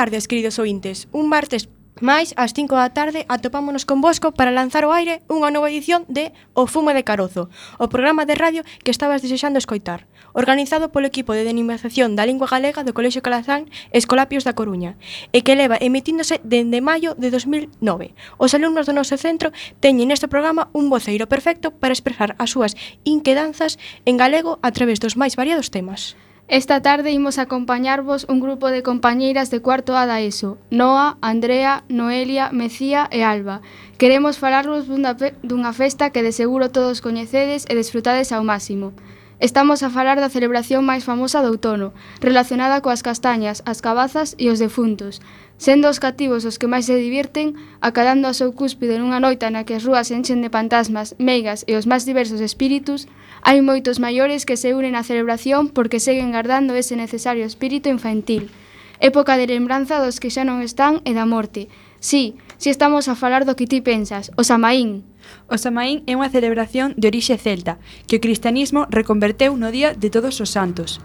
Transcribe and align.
tardes, 0.00 0.28
queridos 0.28 0.58
ointes. 0.58 1.08
Un 1.12 1.28
martes 1.28 1.68
máis 2.00 2.32
ás 2.40 2.56
5 2.56 2.72
da 2.72 2.88
tarde 2.96 3.28
atopámonos 3.28 3.84
convosco 3.84 4.32
para 4.32 4.48
lanzar 4.48 4.88
ao 4.88 4.96
aire 4.96 5.20
unha 5.28 5.52
nova 5.52 5.68
edición 5.68 6.08
de 6.08 6.32
O 6.56 6.64
Fume 6.64 6.96
de 6.96 7.04
Carozo, 7.04 7.52
o 7.76 7.92
programa 7.92 8.24
de 8.24 8.32
radio 8.32 8.64
que 8.80 8.88
estabas 8.88 9.20
desexando 9.20 9.60
escoitar, 9.60 10.08
organizado 10.32 10.88
polo 10.88 11.04
equipo 11.04 11.36
de 11.36 11.44
dinamización 11.44 12.16
da 12.16 12.24
lingua 12.24 12.48
galega 12.48 12.80
do 12.80 12.96
Colexio 12.96 13.20
Calazán 13.20 13.68
Escolapios 13.92 14.48
da 14.48 14.56
Coruña, 14.56 14.96
e 15.36 15.44
que 15.44 15.52
leva 15.52 15.76
emitíndose 15.76 16.40
dende 16.48 16.80
maio 16.80 17.12
de 17.20 17.28
2009. 17.28 18.16
Os 18.40 18.56
alumnos 18.56 18.88
do 18.88 18.96
noso 18.96 19.20
centro 19.20 19.52
teñen 19.84 20.08
neste 20.08 20.32
programa 20.32 20.72
un 20.72 20.88
voceiro 20.88 21.28
perfecto 21.28 21.76
para 21.76 21.92
expresar 21.92 22.40
as 22.40 22.48
súas 22.48 22.72
inquedanzas 23.04 23.76
en 24.08 24.16
galego 24.16 24.56
a 24.64 24.72
través 24.72 24.96
dos 24.96 25.20
máis 25.20 25.36
variados 25.36 25.68
temas. 25.68 26.16
Esta 26.50 26.82
tarde 26.82 27.12
imos 27.12 27.38
acompañarvos 27.38 28.26
un 28.28 28.40
grupo 28.40 28.72
de 28.72 28.82
compañeiras 28.82 29.52
de 29.52 29.62
cuarto 29.62 29.94
A 29.96 30.04
da 30.10 30.18
ESO, 30.20 30.58
Noa, 30.68 31.16
Andrea, 31.22 31.84
Noelia, 31.86 32.50
Mecía 32.50 33.06
e 33.14 33.22
Alba. 33.22 33.62
Queremos 34.02 34.42
falarvos 34.42 34.90
dunha, 34.90 35.14
dunha 35.46 35.70
festa 35.70 36.10
que 36.10 36.26
de 36.26 36.34
seguro 36.34 36.74
todos 36.74 36.98
coñecedes 37.06 37.70
e 37.70 37.78
desfrutades 37.78 38.34
ao 38.34 38.42
máximo. 38.42 38.90
Estamos 39.38 39.86
a 39.86 39.94
falar 39.94 40.18
da 40.18 40.28
celebración 40.28 40.82
máis 40.82 41.06
famosa 41.06 41.38
do 41.38 41.54
outono, 41.54 41.94
relacionada 42.18 42.82
coas 42.82 43.06
castañas, 43.06 43.62
as 43.62 43.78
cabazas 43.78 44.34
e 44.34 44.50
os 44.50 44.58
defuntos, 44.58 45.22
sendo 45.54 45.86
os 45.86 46.02
cativos 46.02 46.42
os 46.42 46.58
que 46.58 46.66
máis 46.66 46.84
se 46.90 46.98
divirten, 46.98 47.54
acadando 47.78 48.26
a 48.26 48.34
seu 48.34 48.50
cúspide 48.52 48.98
nunha 48.98 49.22
noita 49.22 49.54
na 49.54 49.62
que 49.62 49.78
as 49.78 49.86
rúas 49.86 50.10
enchen 50.10 50.42
de 50.42 50.50
fantasmas, 50.50 51.14
meigas 51.16 51.62
e 51.70 51.78
os 51.78 51.86
máis 51.86 52.02
diversos 52.02 52.42
espíritus, 52.42 53.06
Hai 53.40 53.64
moitos 53.64 53.96
maiores 54.04 54.44
que 54.44 54.60
se 54.60 54.76
unen 54.76 54.92
á 54.92 55.02
celebración 55.02 55.72
porque 55.72 55.96
seguen 55.96 56.28
gardando 56.28 56.76
ese 56.76 56.92
necesario 56.92 57.48
espírito 57.48 57.88
infantil, 57.88 58.52
época 59.00 59.40
de 59.40 59.48
lembranza 59.48 59.96
dos 59.96 60.20
que 60.20 60.28
xa 60.28 60.44
non 60.44 60.60
están 60.60 61.00
e 61.08 61.16
da 61.16 61.24
morte. 61.24 61.72
Sí, 62.04 62.36
si 62.60 62.68
estamos 62.68 63.08
a 63.08 63.16
falar 63.16 63.48
do 63.48 63.56
que 63.56 63.64
ti 63.64 63.80
pensas, 63.80 64.28
o 64.36 64.44
Samaín. 64.44 65.08
O 65.48 65.56
Samaín 65.56 66.04
é 66.04 66.12
unha 66.20 66.28
celebración 66.28 66.92
de 67.00 67.08
orixe 67.08 67.40
celta, 67.40 67.80
que 68.04 68.20
o 68.20 68.22
cristianismo 68.24 68.84
reconverteu 68.92 69.56
no 69.56 69.72
Día 69.72 69.96
de 69.96 70.12
Todos 70.12 70.36
os 70.44 70.52
Santos. 70.52 71.00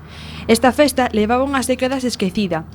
Esta 0.51 0.75
festa 0.75 1.07
levaba 1.15 1.47
unhas 1.47 1.71
décadas 1.71 2.03
esquecida, 2.03 2.67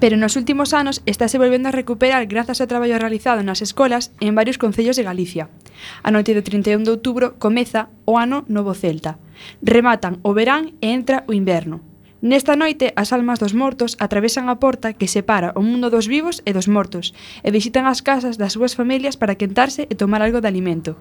Pero 0.00 0.16
nos 0.16 0.36
últimos 0.36 0.74
anos 0.74 1.02
estáse 1.06 1.38
volvendo 1.38 1.68
a 1.68 1.74
recuperar 1.74 2.26
grazas 2.26 2.62
ao 2.62 2.70
traballo 2.70 2.98
realizado 2.98 3.42
nas 3.42 3.62
escolas 3.62 4.14
en 4.22 4.38
varios 4.38 4.58
concellos 4.58 4.94
de 4.94 5.02
Galicia. 5.02 5.50
A 6.06 6.14
noite 6.14 6.38
do 6.38 6.46
31 6.46 6.86
de 6.86 6.94
outubro 6.94 7.34
comeza 7.42 7.90
o 8.06 8.14
ano 8.14 8.46
novo 8.46 8.78
celta. 8.78 9.18
Rematan 9.58 10.22
o 10.22 10.34
verán 10.38 10.78
e 10.78 10.94
entra 10.94 11.26
o 11.26 11.34
inverno. 11.34 11.82
Nesta 12.20 12.56
noite, 12.56 12.90
as 12.98 13.14
almas 13.14 13.38
dos 13.38 13.54
mortos 13.54 13.94
atravesan 14.02 14.50
a 14.50 14.58
porta 14.58 14.90
que 14.90 15.06
separa 15.06 15.54
o 15.54 15.62
mundo 15.62 15.86
dos 15.86 16.10
vivos 16.10 16.42
e 16.42 16.50
dos 16.50 16.66
mortos 16.66 17.14
e 17.46 17.54
visitan 17.54 17.86
as 17.86 18.02
casas 18.02 18.34
das 18.34 18.58
súas 18.58 18.74
familias 18.74 19.14
para 19.14 19.38
quentarse 19.38 19.86
e 19.86 19.94
tomar 19.94 20.18
algo 20.18 20.42
de 20.42 20.50
alimento. 20.50 20.98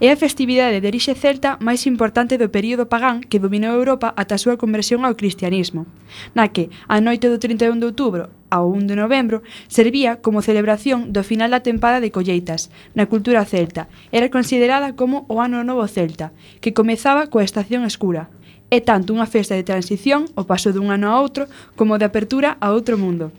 É 0.00 0.08
a 0.08 0.16
festividade 0.16 0.80
de 0.80 0.88
orixe 0.88 1.12
celta 1.12 1.60
máis 1.60 1.84
importante 1.84 2.40
do 2.40 2.48
período 2.48 2.88
pagán 2.88 3.20
que 3.20 3.36
dominou 3.36 3.76
Europa 3.76 4.16
ata 4.16 4.40
a 4.40 4.40
súa 4.40 4.56
conversión 4.56 5.04
ao 5.04 5.20
cristianismo, 5.20 5.84
na 6.32 6.48
que, 6.48 6.72
a 6.88 6.96
noite 7.04 7.28
do 7.28 7.36
31 7.36 7.76
de 7.76 7.84
outubro 7.92 8.32
ao 8.48 8.64
1 8.64 8.88
de 8.88 8.96
novembro, 8.96 9.44
servía 9.68 10.24
como 10.24 10.40
celebración 10.40 11.12
do 11.12 11.20
final 11.20 11.52
da 11.52 11.60
tempada 11.60 12.00
de 12.00 12.08
colleitas 12.08 12.72
na 12.96 13.04
cultura 13.04 13.44
celta. 13.44 13.92
Era 14.08 14.32
considerada 14.32 14.96
como 14.96 15.28
o 15.28 15.44
Ano 15.44 15.60
Novo 15.60 15.84
Celta, 15.92 16.32
que 16.64 16.72
comezaba 16.72 17.28
coa 17.28 17.44
estación 17.44 17.84
escura, 17.84 18.32
É 18.70 18.80
tanto 18.80 19.12
unha 19.12 19.28
festa 19.28 19.54
de 19.56 19.66
transición, 19.66 20.30
o 20.34 20.48
paso 20.48 20.72
dun 20.72 20.88
ano 20.92 21.12
a 21.12 21.20
outro, 21.20 21.48
como 21.76 22.00
de 22.00 22.08
apertura 22.08 22.56
a 22.62 22.72
outro 22.72 22.96
mundo. 22.96 23.30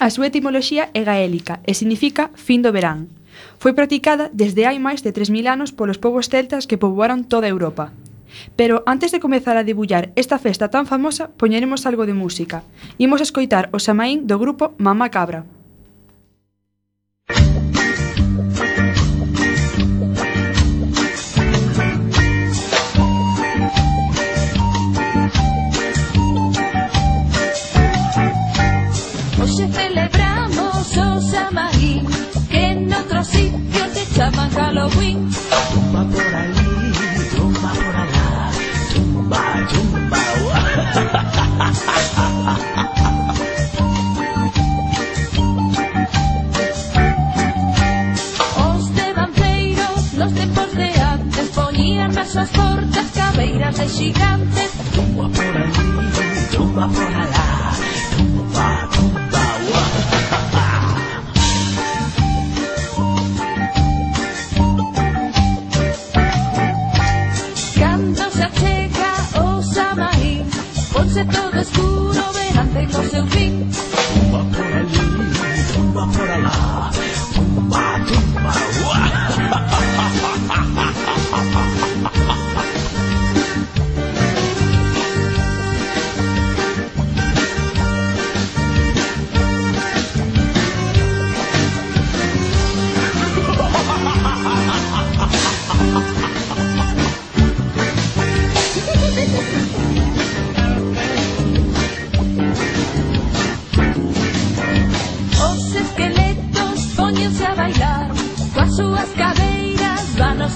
A 0.00 0.08
súa 0.08 0.32
etimoloxía 0.32 0.88
é 0.96 1.04
gaélica 1.04 1.60
e 1.68 1.76
significa 1.76 2.32
fin 2.36 2.64
do 2.64 2.72
verán. 2.72 3.12
Foi 3.60 3.72
practicada 3.76 4.32
desde 4.32 4.64
hai 4.64 4.80
máis 4.80 5.04
de 5.04 5.12
3.000 5.12 5.48
anos 5.48 5.70
polos 5.76 6.00
povos 6.00 6.32
celtas 6.32 6.64
que 6.64 6.80
poboaron 6.80 7.28
toda 7.28 7.52
Europa. 7.52 7.92
Pero 8.56 8.82
antes 8.86 9.12
de 9.12 9.20
comezar 9.20 9.56
a 9.56 9.66
debullar 9.66 10.12
esta 10.16 10.38
festa 10.38 10.70
tan 10.70 10.86
famosa, 10.86 11.28
poñeremos 11.36 11.84
algo 11.84 12.06
de 12.06 12.14
música. 12.14 12.62
Imos 12.96 13.20
escoitar 13.20 13.68
o 13.72 13.78
xamaín 13.78 14.24
do 14.24 14.40
grupo 14.40 14.72
Mamá 14.78 15.10
Cabra. 15.10 15.44
Llaman 34.20 34.50
Halloween. 34.50 35.30
Tumba 35.72 36.04
por 36.04 36.34
ahí, 36.34 36.54
tumba 37.34 37.70
por 37.72 37.96
allá, 38.02 38.50
tumba, 38.92 39.42
tumba. 39.72 40.18
Os 48.66 48.94
devanceiros, 48.94 50.14
los 50.14 50.34
tempos 50.34 50.74
de 50.74 50.90
antes, 51.00 51.48
ponían 51.54 52.12
nas 52.12 52.28
súas 52.32 52.50
portas 52.50 53.06
cabeiras 53.14 53.76
de 53.78 53.86
gigantes. 53.88 54.70
Tumba 54.94 55.28
por 55.36 55.56
ahí, 55.62 55.72
tumba 56.52 56.84
por 56.88 57.12
allá, 57.24 57.49
todo 71.26 71.60
escuro, 71.60 72.32
verán 72.32 72.68
tengo 72.70 73.02
seu 73.10 73.26
fin. 73.26 73.89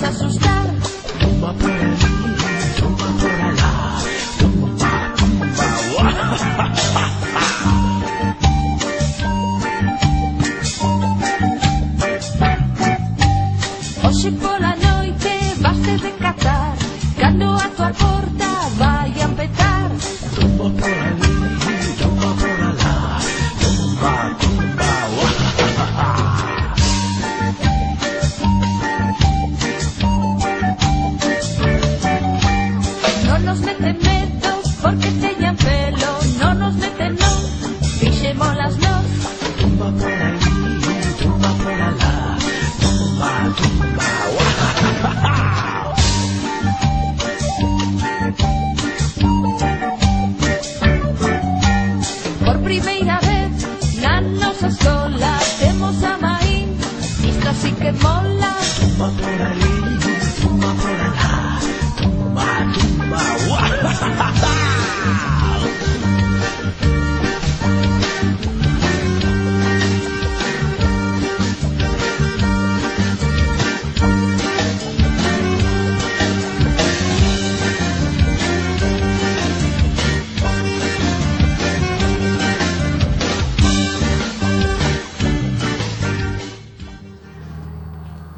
a 0.05 0.44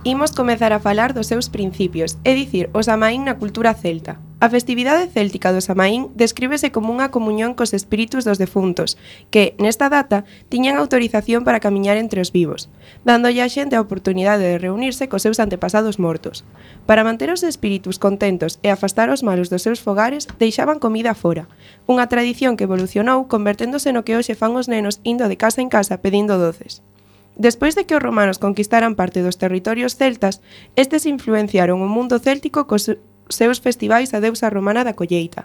imos 0.06 0.30
comezar 0.30 0.72
a 0.72 0.78
falar 0.78 1.12
dos 1.12 1.26
seus 1.26 1.50
principios, 1.50 2.16
é 2.22 2.32
dicir, 2.32 2.70
o 2.70 2.78
Samaín 2.78 3.26
na 3.26 3.42
cultura 3.42 3.74
celta. 3.74 4.22
A 4.38 4.46
festividade 4.46 5.10
céltica 5.10 5.50
do 5.50 5.58
Samaín 5.58 6.14
descríbese 6.14 6.70
como 6.70 6.94
unha 6.94 7.10
comunión 7.10 7.58
cos 7.58 7.74
espíritus 7.74 8.22
dos 8.22 8.38
defuntos, 8.38 8.94
que, 9.34 9.58
nesta 9.58 9.90
data, 9.90 10.22
tiñan 10.46 10.78
autorización 10.78 11.42
para 11.42 11.58
camiñar 11.58 11.98
entre 11.98 12.22
os 12.22 12.30
vivos, 12.30 12.70
dándolle 13.02 13.42
á 13.42 13.50
xente 13.50 13.74
a 13.74 13.82
oportunidade 13.82 14.46
de 14.46 14.62
reunirse 14.62 15.10
cos 15.10 15.26
seus 15.26 15.42
antepasados 15.42 15.98
mortos. 15.98 16.46
Para 16.86 17.02
manter 17.02 17.34
os 17.34 17.42
espíritus 17.42 17.98
contentos 17.98 18.62
e 18.62 18.70
afastar 18.70 19.10
os 19.10 19.26
malos 19.26 19.50
dos 19.50 19.66
seus 19.66 19.82
fogares, 19.82 20.30
deixaban 20.38 20.78
comida 20.78 21.18
fora, 21.18 21.50
unha 21.90 22.06
tradición 22.06 22.54
que 22.54 22.70
evolucionou 22.70 23.26
converténdose 23.26 23.90
no 23.90 24.06
que 24.06 24.14
hoxe 24.14 24.38
fan 24.38 24.54
os 24.54 24.70
nenos 24.70 25.02
indo 25.02 25.26
de 25.26 25.34
casa 25.34 25.58
en 25.58 25.66
casa 25.66 25.98
pedindo 25.98 26.38
doces. 26.38 26.85
Despois 27.36 27.76
de 27.76 27.84
que 27.84 27.94
os 27.94 28.02
romanos 28.02 28.40
conquistaran 28.40 28.96
parte 28.96 29.20
dos 29.20 29.36
territorios 29.36 30.00
celtas, 30.00 30.40
estes 30.72 31.04
influenciaron 31.04 31.84
o 31.84 31.88
mundo 31.88 32.16
céltico 32.16 32.64
cos 32.64 32.96
seus 33.28 33.60
festivais 33.60 34.16
a 34.16 34.24
deusa 34.24 34.48
romana 34.48 34.88
da 34.88 34.96
colleita. 34.96 35.44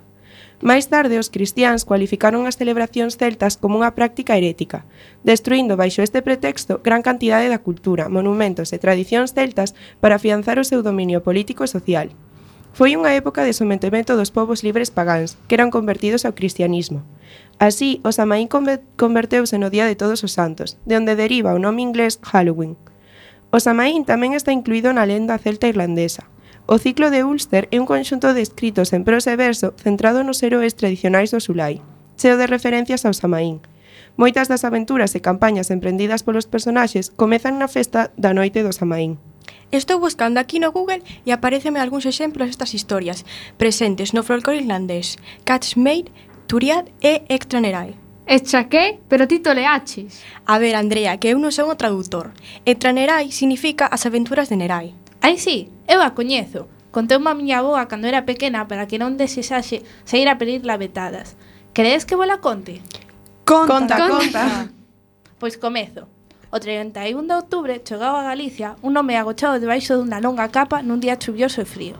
Máis 0.64 0.88
tarde, 0.88 1.20
os 1.20 1.34
cristiáns 1.34 1.84
cualificaron 1.84 2.48
as 2.48 2.56
celebracións 2.56 3.20
celtas 3.20 3.58
como 3.60 3.82
unha 3.82 3.92
práctica 3.92 4.38
herética, 4.40 4.88
destruindo 5.26 5.76
baixo 5.76 6.00
este 6.00 6.24
pretexto 6.24 6.80
gran 6.80 7.04
cantidade 7.04 7.52
da 7.52 7.60
cultura, 7.60 8.08
monumentos 8.08 8.72
e 8.72 8.78
tradicións 8.80 9.36
celtas 9.36 9.76
para 10.00 10.16
afianzar 10.16 10.62
o 10.62 10.68
seu 10.68 10.80
dominio 10.86 11.20
político 11.26 11.66
e 11.66 11.74
social. 11.74 12.08
Foi 12.72 12.96
unha 12.96 13.12
época 13.20 13.44
de 13.44 13.52
sometemento 13.52 14.16
dos 14.16 14.32
povos 14.32 14.64
libres 14.64 14.94
pagáns, 14.94 15.36
que 15.50 15.60
eran 15.60 15.76
convertidos 15.76 16.24
ao 16.24 16.38
cristianismo. 16.38 17.04
Así, 17.62 18.02
o 18.04 18.10
Samaín 18.10 18.50
converteuse 18.50 19.62
no 19.62 19.70
Día 19.70 19.86
de 19.86 19.94
Todos 19.94 20.26
os 20.26 20.34
Santos, 20.34 20.82
de 20.90 20.98
onde 20.98 21.14
deriva 21.14 21.54
o 21.54 21.62
nome 21.62 21.86
inglés 21.86 22.18
Halloween. 22.26 22.74
O 23.54 23.62
Samaín 23.62 24.02
tamén 24.02 24.34
está 24.34 24.50
incluído 24.50 24.90
na 24.90 25.06
lenda 25.06 25.38
celta 25.38 25.70
irlandesa. 25.70 26.26
O 26.66 26.82
ciclo 26.82 27.14
de 27.14 27.22
Ulster 27.22 27.70
é 27.70 27.78
un 27.78 27.86
conxunto 27.86 28.34
de 28.34 28.42
escritos 28.42 28.98
en 28.98 29.06
prosa 29.06 29.30
e 29.30 29.38
verso 29.38 29.78
centrado 29.78 30.26
nos 30.26 30.42
heróis 30.42 30.74
tradicionais 30.74 31.30
do 31.30 31.38
Sulai, 31.38 31.86
cheo 32.18 32.34
de 32.42 32.50
referencias 32.50 33.06
ao 33.06 33.14
Samaín. 33.14 33.62
Moitas 34.18 34.50
das 34.50 34.66
aventuras 34.66 35.14
e 35.14 35.22
campañas 35.22 35.70
emprendidas 35.70 36.26
polos 36.26 36.50
personaxes 36.50 37.14
comezan 37.14 37.62
na 37.62 37.70
festa 37.70 38.10
da 38.18 38.34
noite 38.34 38.66
do 38.66 38.74
Samaín. 38.74 39.22
Estou 39.70 40.02
buscando 40.02 40.42
aquí 40.42 40.58
no 40.58 40.74
Google 40.74 41.06
e 41.24 41.32
apareceme 41.32 41.78
algúns 41.78 42.10
exemplos 42.10 42.50
destas 42.50 42.74
historias 42.74 43.24
presentes 43.62 44.18
no 44.18 44.26
folclore 44.26 44.66
irlandés. 44.66 45.16
Catchmate, 45.46 46.12
Turiad 46.52 46.90
e 47.00 47.24
extranerai. 47.30 47.96
Echa 48.28 48.68
que? 48.68 49.00
Pero 49.08 49.26
ti 49.26 49.40
toleaches. 49.40 50.22
A 50.46 50.60
ver, 50.60 50.76
Andrea, 50.76 51.16
que 51.16 51.32
eu 51.32 51.40
non 51.40 51.56
son 51.56 51.72
o 51.72 51.80
traductor. 51.80 52.36
Extranerai 52.68 53.32
significa 53.32 53.88
as 53.88 54.04
aventuras 54.04 54.52
de 54.52 54.60
Nerai. 54.60 54.92
Ai 55.24 55.40
sí, 55.40 55.72
eu 55.88 56.04
a 56.04 56.12
coñezo. 56.12 56.68
Conteu 56.92 57.24
a 57.24 57.32
miña 57.40 57.64
aboa 57.64 57.88
cando 57.88 58.12
era 58.12 58.28
pequena 58.28 58.68
para 58.68 58.84
que 58.84 59.00
non 59.00 59.16
desexase 59.16 59.88
sair 60.04 60.28
a 60.28 60.36
pedir 60.36 60.68
labetadas. 60.68 61.40
Crees 61.72 62.04
que 62.04 62.20
vola 62.20 62.44
conte? 62.44 62.84
Conta, 63.48 63.72
conta. 63.72 63.96
conta. 64.12 64.44
Pois 65.40 65.56
comezo. 65.56 66.12
O 66.52 66.60
31 66.60 67.32
de 67.32 67.36
outubro 67.40 67.80
chegou 67.80 68.12
a 68.12 68.28
Galicia 68.28 68.76
un 68.84 69.00
home 69.00 69.16
agochado 69.16 69.56
debaixo 69.56 69.96
dunha 69.96 70.20
longa 70.20 70.52
capa 70.52 70.84
nun 70.84 71.00
día 71.00 71.16
chuvioso 71.16 71.64
e 71.64 71.72
frío. 71.72 71.96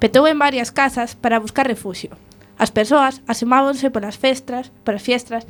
Petou 0.00 0.24
en 0.24 0.40
varias 0.40 0.72
casas 0.72 1.12
para 1.12 1.36
buscar 1.36 1.68
refuxio. 1.68 2.16
As 2.64 2.72
persoas 2.72 3.20
asomábanse 3.28 3.92
polas 3.92 4.16
festras, 4.16 4.72
polas 4.88 5.04
fiestras, 5.04 5.44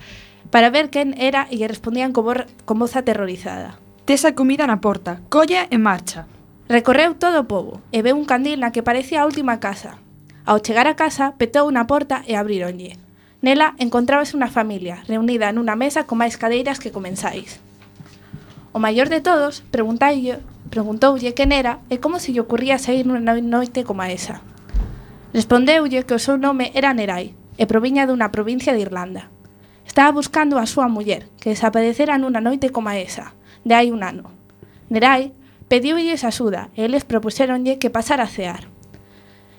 para 0.51 0.75
ver 0.75 0.91
quen 0.91 1.15
era 1.15 1.47
e 1.47 1.63
lle 1.63 1.71
respondían 1.71 2.11
como, 2.11 2.35
con 2.67 2.83
voz 2.83 2.99
aterrorizada. 2.99 3.79
Tesa 4.03 4.35
comida 4.35 4.67
na 4.67 4.83
porta, 4.83 5.23
colla 5.31 5.71
e 5.71 5.79
marcha. 5.79 6.27
Recorreu 6.67 7.15
todo 7.15 7.39
o 7.39 7.47
pobo 7.47 7.79
e 7.95 8.03
veu 8.03 8.19
un 8.19 8.27
candil 8.27 8.59
na 8.59 8.75
que 8.75 8.83
parecía 8.83 9.23
a 9.23 9.31
última 9.31 9.63
casa. 9.63 10.03
Ao 10.43 10.59
chegar 10.59 10.91
a 10.91 10.99
casa, 10.99 11.39
petou 11.39 11.71
unha 11.71 11.87
porta 11.87 12.27
e 12.27 12.35
abrironlle. 12.35 12.99
Nela 13.47 13.79
encontrábase 13.79 14.35
unha 14.35 14.51
familia, 14.51 15.07
reunida 15.07 15.55
nunha 15.55 15.79
mesa 15.79 16.11
con 16.11 16.19
máis 16.19 16.35
cadeiras 16.35 16.83
que 16.83 16.91
comensais. 16.91 17.63
O 18.75 18.83
maior 18.83 19.07
de 19.07 19.23
todos 19.23 19.63
preguntoulle, 19.71 20.43
preguntoulle 20.67 21.31
quen 21.31 21.55
era 21.55 21.79
e 21.95 22.03
como 22.03 22.19
se 22.19 22.35
lle 22.35 22.43
ocurría 22.43 22.83
sair 22.83 23.07
nunha 23.07 23.39
noite 23.39 23.87
como 23.87 24.03
esa. 24.03 24.43
Respondeulle 25.35 26.07
que 26.07 26.15
o 26.15 26.23
seu 26.23 26.39
nome 26.39 26.71
era 26.79 26.95
Nerai 26.95 27.35
e 27.59 27.67
proviña 27.67 28.07
dunha 28.07 28.31
provincia 28.31 28.71
de 28.71 28.87
Irlanda. 28.87 29.35
Estaba 29.83 30.15
buscando 30.15 30.63
a 30.63 30.71
súa 30.71 30.87
muller, 30.87 31.27
que 31.43 31.51
desaparecera 31.51 32.23
nunha 32.23 32.39
noite 32.39 32.71
como 32.71 32.95
esa, 32.95 33.35
de 33.67 33.75
hai 33.75 33.91
un 33.91 34.07
ano. 34.07 34.31
Nerai 34.95 35.35
pediulles 35.67 36.23
axuda 36.23 36.71
e 36.79 36.87
eles 36.87 37.03
propuxéronlle 37.03 37.83
que 37.83 37.91
pasara 37.91 38.31
a 38.31 38.31
cear. 38.31 38.71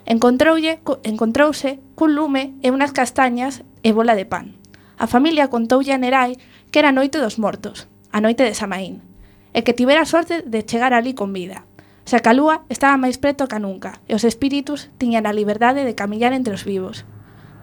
Encontroulle, 0.08 0.80
encontrouse 1.04 1.84
cun 2.00 2.16
lume 2.16 2.56
e 2.64 2.72
unhas 2.72 2.96
castañas 2.96 3.68
e 3.84 3.92
bola 3.92 4.16
de 4.16 4.24
pan. 4.24 4.56
A 4.96 5.12
familia 5.12 5.52
contoulle 5.52 5.92
a 5.92 6.00
Nerai 6.00 6.40
que 6.72 6.80
era 6.80 6.96
a 6.96 6.98
noite 6.98 7.20
dos 7.20 7.36
mortos, 7.36 7.92
a 8.16 8.24
noite 8.24 8.48
de 8.48 8.56
Samaín, 8.56 9.04
e 9.52 9.68
que 9.68 9.76
tivera 9.76 10.08
sorte 10.08 10.40
de 10.40 10.64
chegar 10.64 10.96
ali 10.96 11.12
con 11.12 11.36
vida. 11.36 11.68
Xa 12.06 12.22
a 12.22 12.34
lúa 12.38 12.62
estaba 12.70 13.02
máis 13.02 13.18
preto 13.18 13.50
ca 13.50 13.58
nunca 13.58 13.98
e 14.06 14.14
os 14.14 14.22
espíritus 14.22 14.94
tiñan 15.02 15.26
a 15.26 15.34
liberdade 15.34 15.82
de 15.82 15.98
camiñar 15.98 16.38
entre 16.38 16.54
os 16.54 16.62
vivos. 16.62 17.02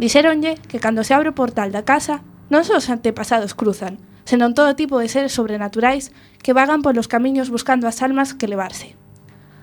Dixéronlle 0.02 0.58
que 0.66 0.82
cando 0.82 1.06
se 1.06 1.14
abre 1.14 1.30
o 1.30 1.38
portal 1.38 1.70
da 1.70 1.86
casa 1.86 2.26
non 2.50 2.66
só 2.66 2.74
os 2.82 2.90
antepasados 2.90 3.54
cruzan, 3.54 4.02
senón 4.26 4.58
todo 4.58 4.74
tipo 4.74 4.98
de 4.98 5.06
seres 5.06 5.38
sobrenaturais 5.38 6.10
que 6.42 6.52
vagan 6.58 6.82
polos 6.82 7.06
camiños 7.06 7.54
buscando 7.54 7.86
as 7.86 8.02
almas 8.02 8.34
que 8.34 8.50
levarse. 8.50 8.98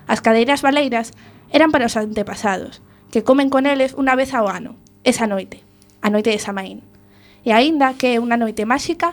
As 0.08 0.24
cadeiras 0.24 0.64
baleiras 0.64 1.12
eran 1.52 1.68
para 1.76 1.84
os 1.84 2.00
antepasados, 2.00 2.80
que 3.12 3.20
comen 3.20 3.52
con 3.52 3.68
eles 3.68 3.92
unha 4.00 4.16
vez 4.16 4.32
ao 4.32 4.48
ano, 4.48 4.80
esa 5.04 5.28
noite, 5.28 5.60
a 6.00 6.08
noite 6.08 6.32
de 6.32 6.40
Samaín. 6.40 6.80
E 7.44 7.52
aínda 7.52 7.92
que 8.00 8.16
é 8.16 8.22
unha 8.22 8.40
noite 8.40 8.64
máxica, 8.64 9.12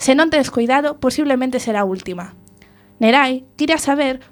se 0.00 0.16
non 0.16 0.32
tes 0.32 0.48
cuidado, 0.48 0.96
posiblemente 0.98 1.60
será 1.60 1.84
a 1.84 1.88
última. 1.88 2.32
Nerai 2.96 3.44
quira 3.60 3.76
saber 3.76 4.24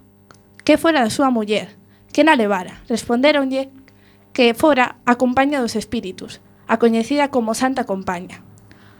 que 0.64 0.78
fora 0.78 1.02
da 1.02 1.10
súa 1.10 1.30
muller, 1.30 1.76
que 2.12 2.24
na 2.24 2.36
levara. 2.36 2.82
Responderonlle 2.88 3.70
que 4.32 4.54
fora 4.54 4.96
a 5.06 5.18
compaña 5.18 5.60
dos 5.60 5.74
espíritus, 5.74 6.40
a 6.70 6.78
coñecida 6.78 7.34
como 7.34 7.58
Santa 7.58 7.84
Compaña. 7.84 8.46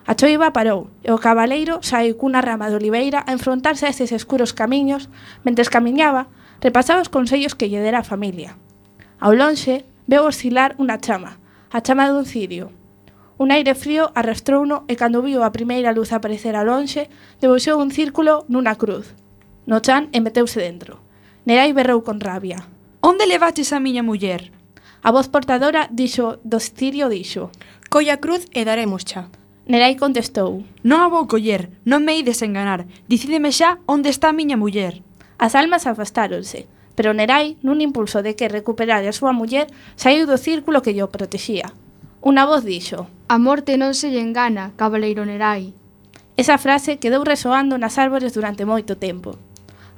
A 0.06 0.18
choiva 0.18 0.50
parou 0.50 0.90
e 1.06 1.14
o 1.14 1.22
cabaleiro 1.22 1.78
saiu 1.86 2.18
cunha 2.18 2.42
rama 2.42 2.66
de 2.66 2.74
oliveira 2.74 3.22
a 3.22 3.30
enfrontarse 3.30 3.86
a 3.86 3.92
estes 3.94 4.10
escuros 4.10 4.50
camiños 4.50 5.06
mentres 5.46 5.70
camiñaba, 5.70 6.26
repasaba 6.58 7.04
os 7.04 7.12
consellos 7.12 7.54
que 7.54 7.70
lle 7.70 7.78
dera 7.78 8.02
a 8.02 8.08
familia. 8.08 8.58
Ao 9.22 9.36
lonxe, 9.36 9.86
veu 10.10 10.26
oscilar 10.26 10.74
unha 10.82 10.98
chama, 10.98 11.38
a 11.70 11.78
chama 11.78 12.10
dun 12.10 12.26
cirio. 12.26 12.74
Un 13.38 13.54
aire 13.54 13.78
frío 13.78 14.10
arrastrouno 14.18 14.82
e 14.90 14.98
cando 14.98 15.22
viu 15.22 15.46
a 15.46 15.54
primeira 15.54 15.94
luz 15.94 16.10
aparecer 16.10 16.58
a 16.58 16.66
lonxe, 16.66 17.06
debuxou 17.38 17.78
un 17.78 17.94
círculo 17.94 18.44
nunha 18.50 18.74
cruz. 18.74 19.14
No 19.70 19.78
chan 19.78 20.10
e 20.10 20.18
meteuse 20.18 20.58
dentro. 20.58 20.98
Nerai 21.50 21.72
berrou 21.72 22.06
con 22.06 22.22
rabia. 22.22 22.62
Onde 23.02 23.26
levaches 23.26 23.74
a 23.74 23.82
miña 23.82 24.06
muller? 24.06 24.54
A 25.02 25.10
voz 25.10 25.26
portadora 25.26 25.90
dixo 25.90 26.38
do 26.46 26.62
cirio 26.62 27.10
dixo. 27.10 27.50
Colla 27.90 28.22
cruz 28.22 28.46
e 28.54 28.62
daremos 28.62 29.02
xa. 29.02 29.34
Nerai 29.66 29.98
contestou. 29.98 30.62
Non 30.86 31.02
a 31.02 31.10
vou 31.10 31.26
coller, 31.26 31.74
non 31.82 32.06
me 32.06 32.14
ides 32.14 32.46
enganar. 32.46 32.86
Dicídeme 33.10 33.50
xa 33.50 33.82
onde 33.90 34.14
está 34.14 34.30
a 34.30 34.38
miña 34.38 34.54
muller. 34.54 35.02
As 35.42 35.58
almas 35.58 35.90
afastáronse, 35.90 36.70
pero 36.94 37.10
Nerai, 37.18 37.58
nun 37.66 37.82
impulso 37.82 38.22
de 38.22 38.38
que 38.38 38.46
recuperara 38.46 39.10
a 39.10 39.18
súa 39.18 39.34
muller, 39.34 39.66
saiu 39.98 40.30
do 40.30 40.38
círculo 40.38 40.86
que 40.86 40.94
lle 40.94 41.02
protexía. 41.10 41.74
Unha 42.22 42.46
voz 42.46 42.62
dixo. 42.62 43.10
A 43.26 43.42
morte 43.42 43.74
non 43.74 43.98
se 43.98 44.14
lle 44.14 44.22
engana, 44.22 44.70
cabaleiro 44.78 45.26
Nerai. 45.26 45.74
Esa 46.38 46.62
frase 46.62 47.02
quedou 47.02 47.26
resoando 47.26 47.74
nas 47.74 47.98
árbores 47.98 48.38
durante 48.38 48.62
moito 48.62 48.94
tempo. 48.94 49.34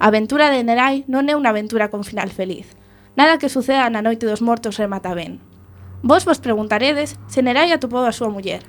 A 0.02 0.10
aventura 0.10 0.50
de 0.50 0.66
Nerai 0.66 1.06
non 1.06 1.30
é 1.30 1.38
unha 1.38 1.54
aventura 1.54 1.86
con 1.86 2.02
final 2.02 2.26
feliz. 2.34 2.74
Nada 3.14 3.38
que 3.38 3.46
suceda 3.46 3.86
na 3.86 4.02
noite 4.02 4.26
dos 4.26 4.42
mortos 4.42 4.74
remata 4.74 5.14
ben. 5.14 5.38
Vos 6.02 6.26
vos 6.26 6.42
preguntaredes 6.42 7.14
se 7.30 7.38
Nerai 7.38 7.70
atopou 7.70 8.02
a 8.02 8.10
súa 8.10 8.26
muller. 8.26 8.66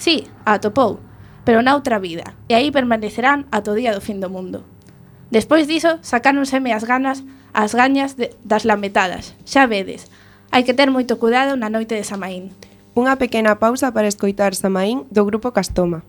Sí, 0.00 0.24
a 0.48 0.56
atopou, 0.56 0.96
pero 1.44 1.60
na 1.60 1.76
outra 1.76 2.00
vida, 2.00 2.32
e 2.48 2.56
aí 2.56 2.72
permanecerán 2.72 3.44
ata 3.52 3.68
o 3.68 3.76
día 3.76 3.92
do 3.92 4.00
fin 4.00 4.16
do 4.16 4.32
mundo. 4.32 4.64
Despois 5.28 5.68
diso, 5.68 6.00
sacáronseme 6.00 6.72
as 6.72 6.88
ganas, 6.88 7.20
as 7.52 7.76
gañas 7.76 8.16
de, 8.16 8.32
das 8.40 8.64
lametadas. 8.64 9.36
Xa 9.44 9.68
vedes, 9.68 10.08
hai 10.48 10.64
que 10.64 10.72
ter 10.72 10.88
moito 10.88 11.20
cuidado 11.20 11.52
na 11.52 11.68
noite 11.68 12.00
de 12.00 12.08
Samaín. 12.08 12.48
Unha 12.96 13.20
pequena 13.20 13.60
pausa 13.60 13.92
para 13.92 14.08
escoitar 14.08 14.56
Samaín 14.56 15.04
do 15.12 15.28
grupo 15.28 15.52
Castoma. 15.52 16.00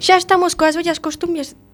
Xa 0.00 0.16
estamos 0.16 0.56
coas 0.56 0.76
vellas 0.76 0.98
costumbres. 0.98 1.48
cos, 1.52 1.69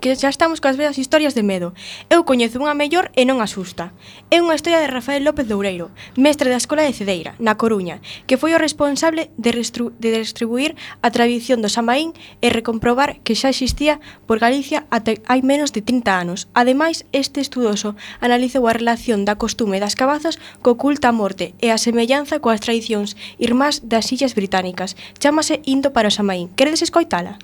que 0.00 0.14
xa 0.14 0.28
estamos 0.28 0.60
coas 0.60 0.76
veas 0.76 0.98
historias 0.98 1.34
de 1.34 1.42
medo. 1.42 1.72
Eu 2.12 2.28
coñezo 2.28 2.60
unha 2.60 2.76
mellor 2.76 3.08
e 3.16 3.24
non 3.24 3.40
asusta. 3.40 3.96
É 4.28 4.38
unha 4.38 4.54
historia 4.54 4.78
de 4.78 4.92
Rafael 4.92 5.24
López 5.24 5.48
Loureiro, 5.48 5.88
mestre 6.20 6.52
da 6.52 6.60
Escola 6.60 6.84
de 6.84 6.92
Cedeira, 6.92 7.34
na 7.40 7.56
Coruña, 7.56 8.04
que 8.28 8.36
foi 8.36 8.52
o 8.52 8.60
responsable 8.60 9.32
de, 9.40 9.50
de 9.56 10.08
distribuir 10.12 10.76
a 11.00 11.08
tradición 11.08 11.64
do 11.64 11.72
Samaín 11.72 12.12
e 12.44 12.52
recomprobar 12.52 13.18
que 13.24 13.34
xa 13.34 13.48
existía 13.48 13.98
por 14.28 14.38
Galicia 14.38 14.84
até 14.92 15.24
hai 15.26 15.40
menos 15.40 15.72
de 15.72 15.80
30 15.80 16.12
anos. 16.12 16.46
Ademais, 16.52 17.08
este 17.16 17.40
estudoso 17.40 17.96
analizou 18.20 18.68
a 18.68 18.76
relación 18.76 19.24
da 19.24 19.40
costume 19.40 19.80
das 19.80 19.96
cabazas 19.96 20.36
co 20.60 20.76
culto 20.76 21.08
á 21.08 21.12
morte 21.16 21.56
e 21.64 21.72
a 21.72 21.80
semellanza 21.80 22.38
coas 22.44 22.60
tradicións 22.60 23.16
irmás 23.40 23.80
das 23.82 24.12
illas 24.12 24.36
británicas. 24.36 24.94
Chámase 25.18 25.64
Indo 25.64 25.90
para 25.96 26.12
o 26.12 26.14
Samaín. 26.14 26.52
Queredes 26.52 26.84
escoitala? 26.84 27.40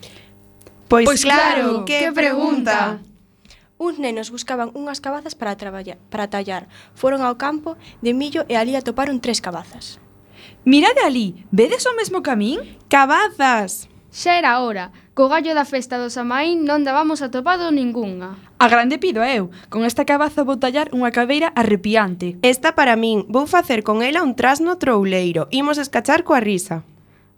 Pois, 0.89 1.05
pois 1.05 1.23
claro, 1.23 1.83
claro, 1.83 1.85
que 1.85 2.13
pregunta. 2.13 3.01
Uns 3.77 3.99
nenos 3.99 4.33
buscaban 4.33 4.73
unhas 4.73 5.05
cabazas 5.05 5.37
para 5.37 5.59
traballar, 5.59 5.99
para 6.09 6.31
tallar. 6.31 6.71
Foron 6.97 7.21
ao 7.21 7.37
campo 7.37 7.77
de 8.01 8.17
millo 8.17 8.49
e 8.49 8.57
ali 8.57 8.73
atoparon 8.73 9.21
tres 9.21 9.45
cabazas. 9.45 10.01
Mirade 10.65 11.03
ali, 11.05 11.45
vedes 11.53 11.85
o 11.85 11.93
mesmo 11.93 12.23
camín? 12.23 12.63
Cabazas! 12.89 13.91
Xa 14.17 14.41
era 14.41 14.65
hora. 14.65 14.97
Co 15.13 15.29
gallo 15.29 15.53
da 15.53 15.69
festa 15.69 16.01
do 16.01 16.09
Samaín 16.09 16.65
non 16.65 16.89
dábamos 16.89 17.21
atopado 17.21 17.69
ningunha. 17.69 18.41
A 18.57 18.65
grande 18.65 18.97
pido 18.97 19.21
eu. 19.21 19.53
Con 19.69 19.85
esta 19.85 20.09
cabaza 20.09 20.41
vou 20.41 20.57
tallar 20.57 20.89
unha 20.97 21.13
cabeira 21.13 21.53
arrepiante. 21.53 22.41
Esta 22.41 22.73
para 22.73 22.97
min. 22.97 23.29
Vou 23.29 23.45
facer 23.45 23.85
con 23.85 24.01
ela 24.01 24.25
un 24.25 24.33
trasno 24.33 24.81
trouleiro. 24.81 25.53
Imos 25.53 25.77
escachar 25.77 26.25
coa 26.25 26.41
risa. 26.41 26.81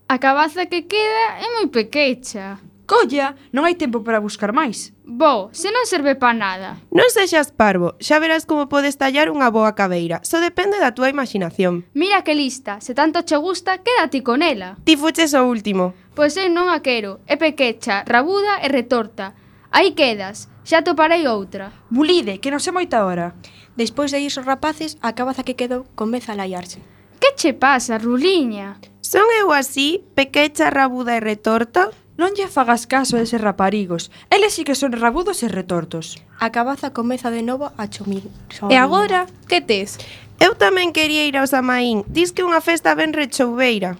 A 0.06 0.22
cabaza 0.22 0.70
que 0.70 0.86
queda 0.86 1.42
é 1.42 1.46
moi 1.58 1.66
pequecha. 1.66 2.62
Colla, 2.88 3.36
non 3.52 3.68
hai 3.68 3.76
tempo 3.76 4.00
para 4.00 4.16
buscar 4.16 4.56
máis. 4.56 4.96
Bo, 5.04 5.52
se 5.52 5.68
non 5.68 5.84
serve 5.84 6.16
pa 6.16 6.32
nada. 6.32 6.80
Non 6.88 7.12
sexas 7.12 7.52
parvo, 7.52 8.00
xa 8.00 8.16
verás 8.16 8.48
como 8.48 8.72
podes 8.72 8.96
tallar 8.96 9.28
unha 9.28 9.52
boa 9.52 9.76
cabeira. 9.76 10.24
Só 10.24 10.40
depende 10.40 10.80
da 10.80 10.96
túa 10.96 11.12
imaginación. 11.12 11.84
Mira 11.92 12.24
que 12.24 12.32
lista, 12.32 12.80
se 12.80 12.96
tanto 12.96 13.20
che 13.28 13.36
gusta, 13.36 13.84
quédate 13.84 14.24
con 14.24 14.40
ela. 14.40 14.80
Ti 14.88 14.96
fuches 14.96 15.36
o 15.36 15.44
último. 15.44 15.92
Pois 16.16 16.32
eu 16.40 16.48
non 16.48 16.72
a 16.72 16.80
quero, 16.80 17.20
é 17.28 17.36
pequecha, 17.36 18.08
rabuda 18.08 18.64
e 18.64 18.72
retorta. 18.72 19.36
Aí 19.68 19.92
quedas, 19.92 20.48
xa 20.64 20.80
toparei 20.80 21.28
outra. 21.28 21.68
Bulide, 21.92 22.40
que 22.40 22.48
non 22.48 22.64
se 22.64 22.72
moita 22.72 23.04
hora. 23.04 23.36
Despois 23.76 24.16
de 24.16 24.24
ir 24.24 24.32
os 24.32 24.48
rapaces, 24.48 24.96
a 25.04 25.12
cabaza 25.12 25.44
que 25.44 25.60
quedou 25.60 25.84
comeza 25.92 26.32
a 26.32 26.40
laiarse. 26.40 26.80
Que 27.20 27.36
che 27.36 27.52
pasa, 27.52 28.00
Ruliña? 28.00 28.80
Son 29.04 29.28
eu 29.36 29.52
así, 29.52 30.08
pequecha, 30.16 30.72
rabuda 30.72 31.12
e 31.12 31.20
retorta? 31.20 31.92
Non 32.18 32.34
lle 32.34 32.50
fagas 32.50 32.90
caso 32.90 33.14
a 33.14 33.22
eses 33.22 33.38
raparigos. 33.38 34.10
Eles 34.26 34.50
sí 34.50 34.66
que 34.66 34.74
son 34.74 34.90
rabudos 34.90 35.46
e 35.46 35.48
retortos. 35.48 36.18
A 36.42 36.50
cabaza 36.50 36.90
comeza 36.90 37.30
de 37.30 37.46
novo 37.46 37.70
a 37.78 37.86
chomir. 37.86 38.26
E 38.66 38.74
agora, 38.74 39.30
que 39.46 39.62
tes? 39.62 40.02
Eu 40.42 40.58
tamén 40.58 40.90
quería 40.90 41.30
ir 41.30 41.38
ao 41.38 41.46
Samaín. 41.46 42.02
Dis 42.10 42.34
que 42.34 42.42
unha 42.42 42.58
festa 42.58 42.98
ben 42.98 43.14
rechoubeira. 43.14 43.94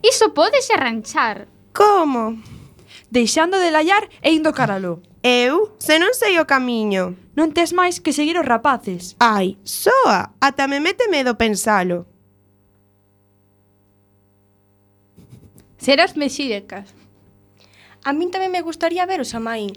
Iso 0.00 0.32
podes 0.32 0.72
arranchar. 0.72 1.44
Como? 1.76 2.40
Deixando 3.12 3.60
de 3.60 3.68
laiar 3.68 4.08
e 4.24 4.32
indo 4.32 4.56
caralo. 4.56 5.04
Eu? 5.20 5.76
Se 5.76 6.00
non 6.00 6.16
sei 6.16 6.40
o 6.40 6.48
camiño. 6.48 7.20
Non 7.36 7.52
tes 7.52 7.76
máis 7.76 8.00
que 8.00 8.16
seguir 8.16 8.40
os 8.40 8.48
rapaces. 8.48 9.12
Ai, 9.20 9.60
soa! 9.60 10.32
Ata 10.40 10.64
me 10.72 10.80
mete 10.80 11.04
medo 11.12 11.36
pensalo. 11.36 12.08
Serás 15.76 16.16
mexirecas. 16.16 16.97
A 18.08 18.16
min 18.16 18.32
tamén 18.32 18.48
me 18.48 18.64
gustaría 18.64 19.04
ver 19.04 19.20
o 19.20 19.28
Samaín. 19.28 19.76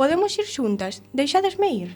Podemos 0.00 0.32
ir 0.40 0.48
xuntas, 0.48 1.04
deixadesme 1.12 1.68
ir. 1.76 1.90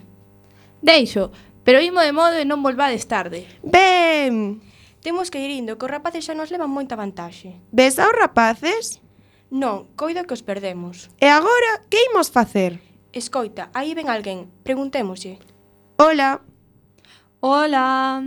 Deixo, 0.84 1.32
pero 1.64 1.80
imo 1.80 2.04
de 2.04 2.12
modo 2.12 2.36
e 2.36 2.44
non 2.44 2.60
volvades 2.60 3.08
tarde. 3.08 3.48
Ben! 3.64 4.60
Temos 5.00 5.32
que 5.32 5.40
ir 5.40 5.48
indo, 5.48 5.80
que 5.80 5.88
os 5.88 5.94
rapaces 5.96 6.28
xa 6.28 6.36
nos 6.36 6.52
levan 6.52 6.68
moita 6.68 7.00
vantaxe. 7.00 7.56
Ves 7.72 7.96
aos 7.96 8.12
rapaces? 8.12 9.00
Non, 9.48 9.88
coido 9.96 10.28
que 10.28 10.36
os 10.36 10.44
perdemos. 10.44 11.08
E 11.16 11.32
agora, 11.32 11.80
que 11.88 12.12
imos 12.12 12.28
facer? 12.28 12.76
Escoita, 13.16 13.72
aí 13.72 13.96
ven 13.96 14.12
alguén, 14.12 14.52
preguntémoslle. 14.60 15.40
Ola. 15.96 16.44
Ola. 17.40 18.20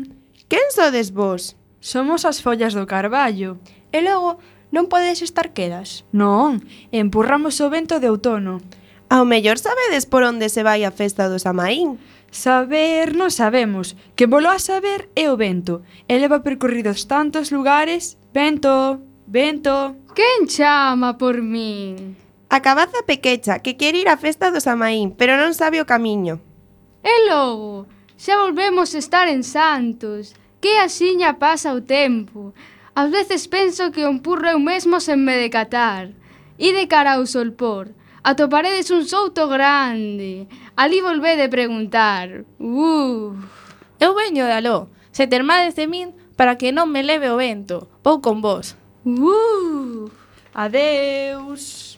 Quen 0.50 0.74
sodes 0.74 1.14
vos? 1.14 1.54
Somos 1.78 2.26
as 2.26 2.42
follas 2.42 2.74
do 2.74 2.90
Carballo. 2.90 3.62
E 3.94 4.02
logo 4.02 4.42
Non 4.74 4.90
podes 4.90 5.22
estar 5.22 5.54
quedas? 5.54 6.02
Non, 6.10 6.66
empurramos 6.90 7.62
o 7.62 7.70
vento 7.70 8.02
de 8.02 8.10
outono. 8.10 8.58
Ao 9.06 9.22
mellor 9.22 9.62
sabedes 9.62 10.10
por 10.10 10.26
onde 10.26 10.50
se 10.50 10.66
vai 10.66 10.82
a 10.82 10.90
festa 10.90 11.30
do 11.30 11.38
Samaín. 11.38 12.02
Saber 12.34 13.14
non 13.14 13.30
sabemos, 13.30 13.94
que 14.18 14.26
voló 14.26 14.50
a 14.50 14.58
saber 14.58 15.14
é 15.14 15.30
o 15.30 15.38
vento. 15.38 15.86
Eleva 16.10 16.42
percorridos 16.42 17.06
tantos 17.06 17.54
lugares. 17.54 18.18
Vento, 18.34 18.98
vento. 19.30 19.94
Quen 20.18 20.50
chama 20.50 21.22
por 21.22 21.46
min? 21.46 22.18
A 22.50 22.58
cabaza 22.66 23.06
pequecha 23.06 23.62
que 23.62 23.78
quer 23.78 23.94
ir 23.94 24.10
á 24.10 24.18
festa 24.18 24.50
do 24.50 24.58
Samaín, 24.58 25.14
pero 25.14 25.38
non 25.38 25.54
sabe 25.54 25.78
o 25.78 25.86
camiño. 25.86 26.42
E 27.06 27.30
logo, 27.30 27.86
xa 28.18 28.42
volvemos 28.42 28.98
estar 28.98 29.30
en 29.30 29.46
Santos. 29.46 30.34
Que 30.58 30.82
axiña 30.82 31.38
pasa 31.38 31.78
o 31.78 31.86
tempo. 31.86 32.58
Ás 32.96 33.10
veces 33.10 33.48
penso 33.48 33.92
que 33.92 34.06
o 34.06 34.12
empurro 34.14 34.46
eu 34.48 34.60
mesmo 34.62 35.02
sen 35.02 35.26
me 35.26 35.34
decatar. 35.34 36.14
E 36.62 36.78
de 36.78 36.86
cara 36.86 37.18
ao 37.18 37.26
solpor. 37.26 37.98
Atoparedes 38.22 38.94
un 38.94 39.10
souto 39.10 39.50
grande. 39.50 40.48
Ali 40.78 41.02
volvede 41.02 41.50
preguntar. 41.50 42.46
Uh. 42.62 43.34
Eu 44.00 44.14
veño 44.14 44.46
de 44.46 44.54
aló. 44.54 44.94
Se 45.12 45.26
termades 45.26 45.76
de 45.76 45.90
min 45.90 46.14
para 46.38 46.58
que 46.58 46.72
non 46.72 46.94
me 46.94 47.02
leve 47.02 47.34
o 47.34 47.42
vento. 47.42 47.90
Vou 48.06 48.22
con 48.22 48.46
vos. 48.46 48.78
Uh. 49.04 50.14
Adeus. 50.54 51.98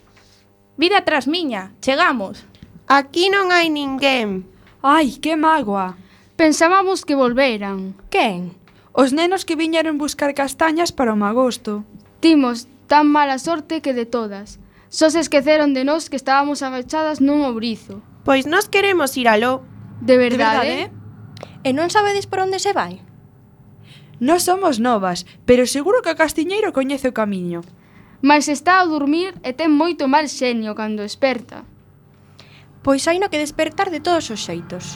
Vida 0.77 1.03
tras 1.03 1.27
miña, 1.27 1.75
chegamos. 1.83 2.47
Aquí 2.87 3.27
non 3.27 3.51
hai 3.51 3.67
ninguén. 3.67 4.47
Ai, 4.79 5.19
que 5.19 5.35
mágoa. 5.35 5.99
Pensábamos 6.39 7.03
que 7.03 7.19
volveran. 7.19 7.99
Quen? 8.07 8.55
Os 8.95 9.11
nenos 9.11 9.43
que 9.43 9.59
viñeron 9.59 9.99
buscar 9.99 10.31
castañas 10.31 10.95
para 10.95 11.11
o 11.11 11.19
magosto. 11.19 11.83
Timos 12.23 12.71
tan 12.87 13.11
mala 13.11 13.35
sorte 13.43 13.83
que 13.83 13.91
de 13.91 14.07
todas. 14.07 14.55
Só 14.87 15.11
se 15.11 15.19
esqueceron 15.19 15.75
de 15.75 15.83
nós 15.83 16.07
que 16.07 16.15
estábamos 16.15 16.63
agachadas 16.63 17.19
nun 17.19 17.43
obrizo. 17.43 17.99
Pois 18.23 18.47
nós 18.47 18.71
queremos 18.71 19.11
ir 19.19 19.27
aló. 19.27 19.67
De 19.99 20.15
verdade? 20.15 20.63
De 20.63 20.71
verdade? 20.71 20.73
Eh? 20.87 21.67
E 21.67 21.69
non 21.75 21.91
sabedes 21.91 22.23
por 22.23 22.39
onde 22.39 22.55
se 22.55 22.71
vai? 22.71 23.03
Nós 24.23 24.47
somos 24.47 24.79
novas, 24.79 25.27
pero 25.43 25.67
seguro 25.67 25.99
que 25.99 26.15
o 26.15 26.15
castiñeiro 26.15 26.71
coñece 26.71 27.11
o 27.11 27.17
camiño. 27.17 27.67
Mas 28.23 28.47
está 28.47 28.79
a 28.79 28.87
dormir 28.87 29.35
e 29.43 29.51
ten 29.51 29.75
moito 29.75 30.07
mal 30.07 30.31
xenio 30.31 30.71
cando 30.71 31.03
desperta. 31.03 31.67
Pois 32.79 33.03
hai 33.11 33.19
no 33.19 33.27
que 33.27 33.43
despertar 33.43 33.91
de 33.91 33.99
todos 33.99 34.31
os 34.31 34.39
xeitos. 34.39 34.95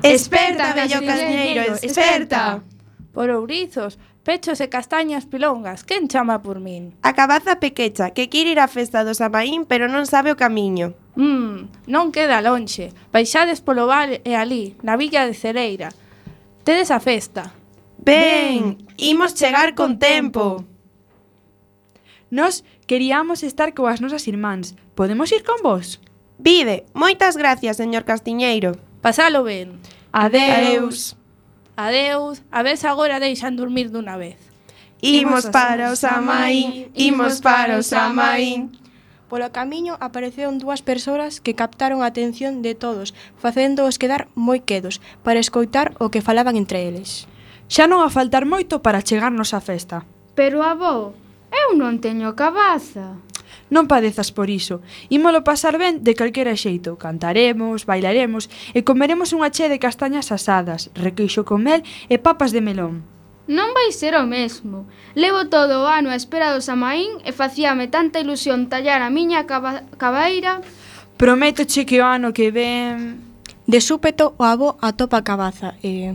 Esperta, 0.00 0.72
vello 0.72 1.04
castiñeiro, 1.04 1.76
esperta! 1.76 2.64
esperta 2.64 2.75
por 3.16 3.32
ourizos, 3.32 3.96
pechos 4.28 4.60
e 4.60 4.68
castañas 4.68 5.24
pilongas, 5.24 5.88
quen 5.88 6.04
chama 6.04 6.44
por 6.44 6.60
min? 6.60 6.92
A 7.00 7.16
cabaza 7.16 7.56
pequecha, 7.64 8.12
que 8.12 8.28
quere 8.28 8.52
ir 8.52 8.60
á 8.60 8.68
festa 8.68 9.08
do 9.08 9.16
Samaín, 9.16 9.64
pero 9.64 9.88
non 9.88 10.04
sabe 10.04 10.28
o 10.28 10.36
camiño. 10.36 10.92
Mmm, 11.16 11.88
non 11.88 12.12
queda 12.12 12.44
lonxe. 12.44 12.92
Baixades 13.16 13.64
polo 13.64 13.88
val 13.88 14.20
e 14.20 14.36
alí, 14.36 14.76
na 14.84 15.00
villa 15.00 15.24
de 15.24 15.32
Cereira. 15.32 15.96
Tedes 16.60 16.92
a 16.92 17.00
festa. 17.00 17.56
Ben, 17.96 18.84
imos 19.00 19.32
chegar 19.32 19.72
con 19.72 19.96
tempo. 19.96 20.68
Nos 22.28 22.68
queríamos 22.84 23.40
estar 23.40 23.72
coas 23.72 24.04
nosas 24.04 24.28
irmáns. 24.28 24.76
Podemos 24.92 25.32
ir 25.32 25.40
con 25.40 25.64
vos? 25.64 26.04
Vide, 26.36 26.84
moitas 26.92 27.40
gracias, 27.40 27.80
señor 27.80 28.04
Castiñeiro. 28.04 28.76
Pasalo 29.00 29.40
ben. 29.40 29.80
Adeus. 30.12 31.16
Adeus. 31.16 31.25
Adeus, 31.76 32.40
a 32.50 32.64
ves 32.64 32.88
agora 32.88 33.20
deixan 33.20 33.52
dormir 33.52 33.92
dunha 33.92 34.16
vez. 34.16 34.40
Imos 35.04 35.44
para 35.52 35.92
o 35.92 35.96
Samaín, 35.96 36.88
imos 36.96 37.44
para 37.44 37.76
o 37.76 37.84
Samaín. 37.84 38.72
Polo 39.28 39.52
camiño 39.52 40.00
apareceron 40.00 40.56
dúas 40.56 40.80
persoas 40.80 41.44
que 41.44 41.52
captaron 41.52 42.00
a 42.00 42.08
atención 42.08 42.64
de 42.64 42.72
todos, 42.72 43.12
facéndoos 43.36 44.00
quedar 44.00 44.32
moi 44.32 44.64
quedos 44.64 45.04
para 45.20 45.42
escoitar 45.42 45.92
o 46.00 46.08
que 46.08 46.24
falaban 46.24 46.56
entre 46.56 46.88
eles. 46.88 47.28
Xa 47.68 47.84
non 47.84 48.00
a 48.00 48.08
faltar 48.08 48.48
moito 48.48 48.80
para 48.80 49.04
chegarnos 49.04 49.52
á 49.52 49.60
festa. 49.60 50.08
Pero 50.32 50.64
avó, 50.64 51.12
eu 51.52 51.68
non 51.76 52.00
teño 52.00 52.32
cabaza. 52.32 53.20
Non 53.68 53.90
padezas 53.90 54.30
por 54.30 54.46
iso. 54.46 54.78
Ímolo 55.10 55.42
pasar 55.42 55.74
ben 55.74 56.06
de 56.06 56.14
calquera 56.14 56.54
xeito. 56.54 56.94
Cantaremos, 56.96 57.82
bailaremos 57.82 58.46
e 58.72 58.86
comeremos 58.86 59.34
unha 59.34 59.50
che 59.50 59.66
de 59.66 59.82
castañas 59.82 60.30
asadas, 60.30 60.94
requeixo 60.94 61.42
con 61.42 61.66
mel 61.66 61.82
e 62.06 62.22
papas 62.22 62.54
de 62.54 62.62
melón. 62.62 63.02
Non 63.46 63.74
vai 63.74 63.90
ser 63.94 64.14
o 64.18 64.26
mesmo. 64.26 64.86
Levo 65.14 65.46
todo 65.46 65.86
o 65.86 65.90
ano 65.90 66.10
a 66.10 66.18
espera 66.18 66.50
do 66.50 66.62
Samaín 66.62 67.22
e 67.22 67.30
facíame 67.30 67.86
tanta 67.86 68.18
ilusión 68.18 68.66
tallar 68.66 69.02
a 69.02 69.10
miña 69.10 69.46
caba 69.46 69.86
cabaira. 69.98 70.62
Prométoche 71.18 71.86
que 71.86 72.02
o 72.02 72.06
ano 72.06 72.34
que 72.34 72.50
ven... 72.50 73.22
De 73.66 73.82
súpeto 73.82 74.38
o 74.38 74.46
avó 74.46 74.78
atopa 74.78 75.18
a 75.18 75.26
cabaza 75.26 75.74
e... 75.82 76.14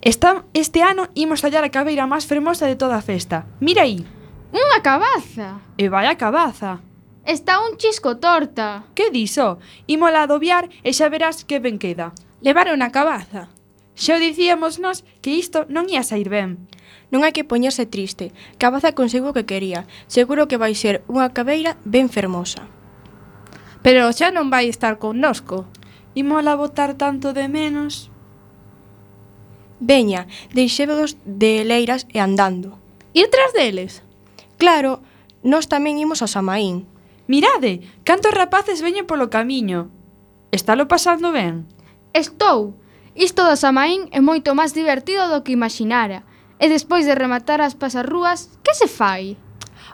Está, 0.00 0.44
este 0.54 0.80
ano 0.80 1.08
imos 1.12 1.44
tallar 1.44 1.64
a 1.64 1.72
cabeira 1.72 2.08
máis 2.08 2.24
fermosa 2.24 2.64
de 2.64 2.80
toda 2.80 2.96
a 2.96 3.04
festa. 3.04 3.44
Mira 3.60 3.84
aí! 3.84 4.04
Unha 4.48 4.80
cabaza. 4.80 5.60
E 5.76 5.92
vai 5.92 6.08
a 6.08 6.16
cabaza. 6.16 6.80
Está 7.28 7.60
un 7.60 7.76
chisco 7.76 8.16
torta. 8.16 8.88
Que 8.96 9.12
diso? 9.12 9.60
Imola 9.84 10.24
adobiar 10.24 10.72
e 10.80 10.96
xa 10.96 11.12
verás 11.12 11.44
que 11.44 11.60
ben 11.60 11.76
queda. 11.76 12.16
Levaron 12.40 12.80
a 12.80 12.88
cabaza. 12.88 13.52
Xa 13.92 14.16
o 14.16 14.22
dicíamos 14.22 14.80
nós 14.80 15.04
que 15.20 15.36
isto 15.36 15.68
non 15.68 15.92
ia 15.92 16.00
sair 16.00 16.32
ben. 16.32 16.64
Non 17.12 17.20
hai 17.20 17.36
que 17.36 17.44
poñerse 17.44 17.84
triste. 17.84 18.32
Cabaza 18.56 18.96
conseguiu 18.96 19.28
o 19.28 19.36
que 19.36 19.44
quería. 19.44 19.84
Seguro 20.08 20.48
que 20.48 20.56
vai 20.56 20.72
ser 20.72 21.04
unha 21.12 21.28
cabeira 21.36 21.76
ben 21.84 22.08
fermosa. 22.08 22.64
Pero 23.84 24.08
xa 24.16 24.32
non 24.32 24.48
vai 24.48 24.72
estar 24.72 24.96
connosco. 24.96 25.68
Imola 26.16 26.56
botar 26.56 26.96
tanto 26.96 27.36
de 27.36 27.52
menos. 27.52 28.08
Veña, 29.84 30.24
deixévos 30.56 31.20
de 31.28 31.68
leiras 31.68 32.08
e 32.08 32.24
andando. 32.24 32.80
Ir 33.12 33.28
tras 33.28 33.52
deles? 33.52 34.07
Claro, 34.58 35.00
nós 35.46 35.70
tamén 35.70 36.02
imos 36.02 36.20
a 36.20 36.28
Samaín. 36.28 36.90
Mirade, 37.30 37.86
cantos 38.02 38.34
rapaces 38.34 38.82
veñen 38.82 39.06
polo 39.06 39.30
camiño. 39.30 39.94
Estálo 40.50 40.90
pasando 40.90 41.30
ben? 41.30 41.70
Estou. 42.10 42.74
Isto 43.14 43.46
do 43.46 43.54
Samaín 43.54 44.10
é 44.10 44.18
moito 44.18 44.54
máis 44.58 44.74
divertido 44.74 45.30
do 45.30 45.46
que 45.46 45.54
imaginara. 45.54 46.26
E 46.58 46.66
despois 46.66 47.06
de 47.06 47.14
rematar 47.14 47.62
as 47.62 47.78
pasarrúas, 47.78 48.50
que 48.66 48.74
se 48.74 48.90
fai? 48.90 49.38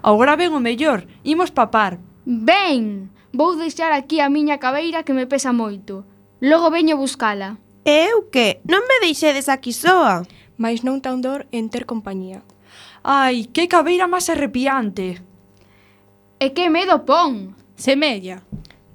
Agora 0.00 0.36
ben 0.36 0.56
o 0.56 0.64
mellor, 0.64 1.04
imos 1.24 1.52
papar. 1.52 2.00
Ben, 2.24 3.12
vou 3.36 3.52
deixar 3.56 3.92
aquí 3.92 4.24
a 4.24 4.32
miña 4.32 4.56
cabeira 4.56 5.04
que 5.04 5.12
me 5.12 5.28
pesa 5.28 5.52
moito. 5.52 6.08
Logo 6.40 6.72
veño 6.72 6.96
buscala. 6.96 7.60
E 7.84 8.08
eu 8.08 8.32
que? 8.32 8.64
Non 8.64 8.80
me 8.88 8.96
deixedes 9.04 9.52
aquí 9.52 9.76
soa? 9.76 10.24
Mais 10.56 10.80
non 10.80 11.04
tan 11.04 11.20
dor 11.20 11.44
en 11.52 11.68
ter 11.68 11.84
compañía. 11.84 12.40
Ai, 13.04 13.52
que 13.52 13.68
cabeira 13.68 14.08
máis 14.08 14.32
arrepiante. 14.32 15.20
E 16.40 16.56
que 16.56 16.72
medo 16.72 17.04
pon. 17.04 17.52
Semella. 17.76 18.40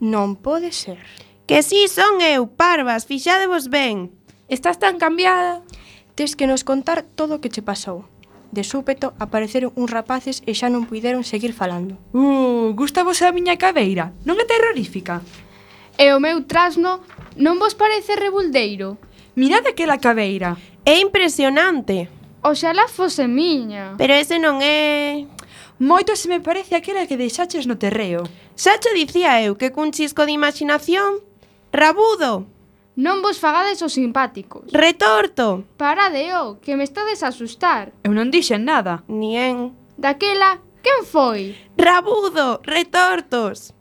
Non 0.02 0.34
pode 0.34 0.74
ser. 0.74 0.98
Que 1.46 1.62
si 1.62 1.86
sí 1.86 2.02
son 2.02 2.18
eu, 2.18 2.50
parvas, 2.50 3.06
fixadevos 3.06 3.70
ben. 3.70 4.10
Estás 4.50 4.82
tan 4.82 4.98
cambiada. 4.98 5.62
Tes 6.18 6.34
que 6.34 6.50
nos 6.50 6.66
contar 6.66 7.06
todo 7.06 7.38
o 7.38 7.42
que 7.42 7.54
che 7.54 7.62
pasou. 7.62 8.10
De 8.50 8.66
súpeto 8.66 9.14
apareceron 9.22 9.78
uns 9.78 9.94
rapaces 9.94 10.42
e 10.50 10.58
xa 10.58 10.74
non 10.74 10.90
puideron 10.90 11.22
seguir 11.22 11.54
falando. 11.54 12.02
Uh, 12.10 12.74
gusta 12.74 13.06
vos 13.06 13.22
a 13.22 13.30
miña 13.30 13.62
cabeira? 13.62 14.18
Non 14.26 14.42
é 14.42 14.46
terrorífica? 14.50 15.22
E 16.02 16.10
o 16.10 16.18
meu 16.18 16.50
trasno 16.50 17.06
non 17.38 17.62
vos 17.62 17.78
parece 17.78 18.18
rebuldeiro? 18.18 18.98
Mirade 19.38 19.70
aquela 19.70 20.02
cabeira. 20.02 20.58
É 20.82 20.98
impresionante. 20.98 22.10
Oxalá 22.42 22.88
fose 22.88 23.28
miña. 23.28 23.96
Pero 23.98 24.14
ese 24.16 24.40
non 24.40 24.64
é... 24.64 25.28
Moito 25.80 26.16
se 26.16 26.28
me 26.28 26.40
parece 26.40 26.76
aquela 26.76 27.08
que 27.08 27.20
deixaches 27.20 27.68
no 27.68 27.80
terreo. 27.80 28.24
Xa 28.56 28.80
che 28.80 28.92
dicía 28.96 29.44
eu 29.44 29.56
que 29.60 29.72
cun 29.72 29.92
chisco 29.92 30.24
de 30.24 30.36
imaginación... 30.36 31.20
Rabudo! 31.72 32.48
Non 33.00 33.24
vos 33.24 33.40
fagades 33.40 33.80
os 33.80 33.96
simpáticos. 33.96 34.68
Retorto! 34.76 35.64
Paradeo, 35.80 36.60
que 36.60 36.76
me 36.76 36.84
estades 36.84 37.24
a 37.24 37.32
asustar. 37.32 37.96
Eu 38.04 38.12
non 38.12 38.28
dixen 38.28 38.68
nada. 38.68 39.08
Nien. 39.08 39.72
Daquela, 39.96 40.60
quen 40.84 41.08
foi? 41.08 41.56
Rabudo! 41.80 42.60
Retortos! 42.68 43.72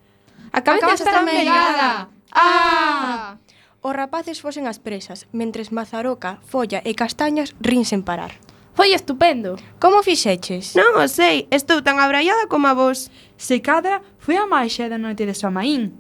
A 0.55 0.63
cabeza, 0.63 1.03
está 1.03 1.23
mellada. 1.23 2.11
Ah! 2.31 3.39
Os 3.83 3.95
rapaces 3.95 4.43
fosen 4.43 4.67
as 4.67 4.79
presas, 4.79 5.27
mentres 5.31 5.71
Mazaroca, 5.71 6.39
Folla 6.47 6.83
e 6.83 6.95
Castañas 6.95 7.55
rin 7.63 7.87
sen 7.87 8.03
parar. 8.03 8.39
Foi 8.79 8.95
estupendo. 8.95 9.57
Como 9.83 10.05
fixeches? 10.07 10.79
Non 10.79 11.03
o 11.03 11.11
sei, 11.11 11.51
estou 11.51 11.83
tan 11.83 11.99
abraiada 11.99 12.47
como 12.47 12.71
a 12.71 12.79
vos. 12.79 13.11
Se 13.35 13.59
cadra, 13.59 13.99
foi 14.23 14.39
a 14.39 14.47
máis 14.47 14.79
da 14.79 14.95
noite 14.95 15.27
de 15.27 15.35
Samaín. 15.35 15.99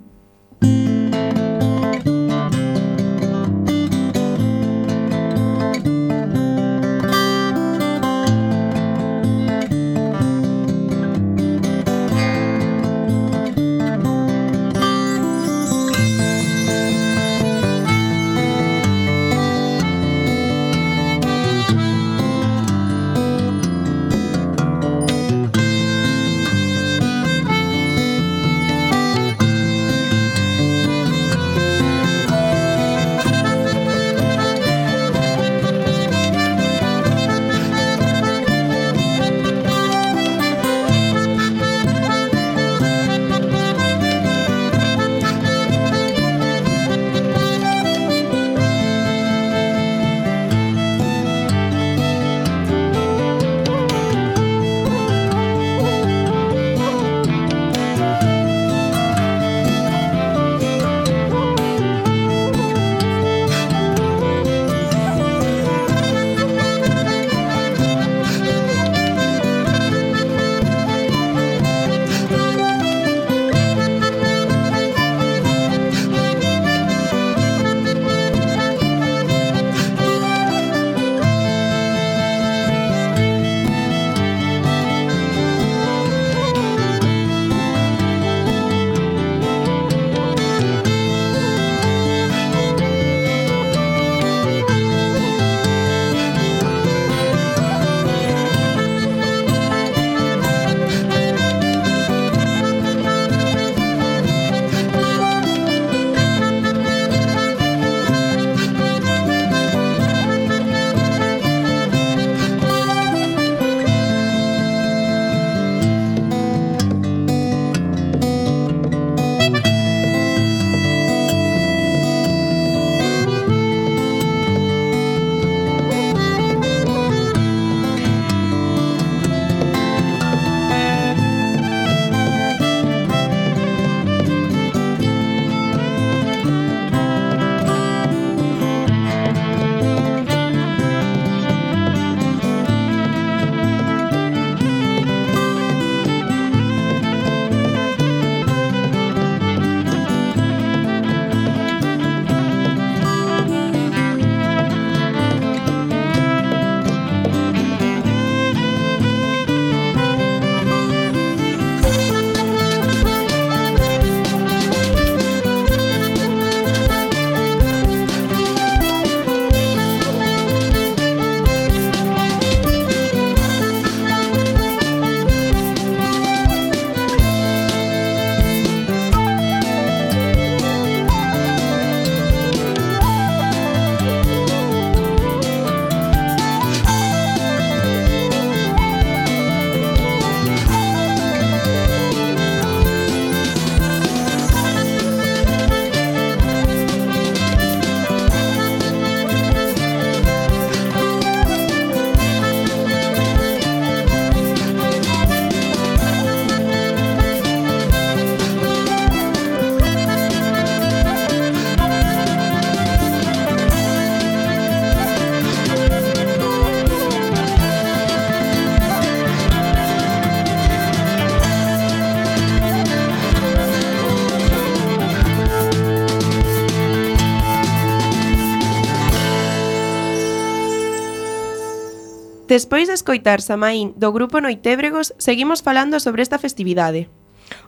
Despois 232.49 232.89
de 232.89 232.95
escoitar 232.95 233.45
Samaín 233.45 233.93
do 234.01 234.09
grupo 234.09 234.41
Noitébregos, 234.41 235.13
seguimos 235.21 235.61
falando 235.61 236.01
sobre 236.01 236.25
esta 236.25 236.41
festividade. 236.41 237.13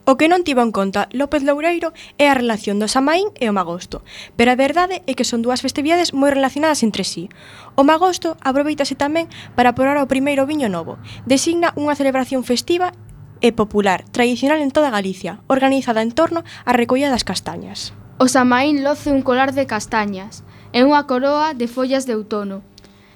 O 0.08 0.16
que 0.16 0.24
non 0.24 0.40
tivo 0.40 0.64
en 0.64 0.72
conta 0.72 1.04
López 1.12 1.44
Loureiro 1.44 1.92
é 2.16 2.32
a 2.32 2.38
relación 2.40 2.80
do 2.80 2.88
Samaín 2.88 3.28
e 3.36 3.44
o 3.44 3.52
Magosto, 3.52 4.00
pero 4.40 4.48
a 4.48 4.56
verdade 4.56 5.04
é 5.04 5.12
que 5.12 5.28
son 5.28 5.44
dúas 5.44 5.60
festividades 5.60 6.16
moi 6.16 6.32
relacionadas 6.32 6.80
entre 6.80 7.04
sí. 7.04 7.28
O 7.76 7.84
Magosto 7.84 8.40
aproveitase 8.40 8.96
tamén 8.96 9.28
para 9.52 9.76
apurar 9.76 10.00
o 10.00 10.08
primeiro 10.08 10.48
viño 10.48 10.72
novo, 10.72 10.96
designa 11.28 11.76
unha 11.76 11.92
celebración 11.92 12.40
festiva 12.40 12.96
e 13.44 13.52
popular, 13.52 14.08
tradicional 14.16 14.64
en 14.64 14.72
toda 14.72 14.88
Galicia, 14.88 15.44
organizada 15.52 16.00
en 16.00 16.16
torno 16.16 16.40
á 16.64 16.72
recolla 16.72 17.12
das 17.12 17.28
castañas. 17.28 17.92
O 18.16 18.32
Samaín 18.32 18.80
loce 18.80 19.12
un 19.12 19.20
colar 19.20 19.52
de 19.52 19.68
castañas 19.68 20.40
e 20.72 20.88
unha 20.88 21.04
coroa 21.04 21.52
de 21.52 21.68
follas 21.68 22.08
de 22.08 22.16
outono, 22.16 22.64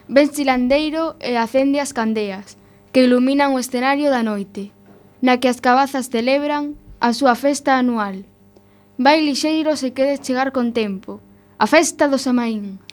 Ven 0.07 0.29
silandeiro 0.29 1.17
e 1.21 1.41
acende 1.41 1.81
as 1.81 1.97
candeas, 1.97 2.61
que 2.93 3.09
iluminan 3.09 3.57
o 3.57 3.59
escenario 3.59 4.13
da 4.13 4.21
noite, 4.21 4.69
na 5.25 5.41
que 5.41 5.49
as 5.49 5.65
cabazas 5.65 6.13
celebran 6.13 6.77
a 7.01 7.17
súa 7.17 7.33
festa 7.33 7.81
anual. 7.81 8.29
Vai 9.01 9.25
lixeiro 9.25 9.73
se 9.81 9.97
queres 9.97 10.21
chegar 10.21 10.53
con 10.53 10.77
tempo, 10.77 11.25
a 11.57 11.65
festa 11.65 12.05
do 12.05 12.21
Samaín. 12.21 12.85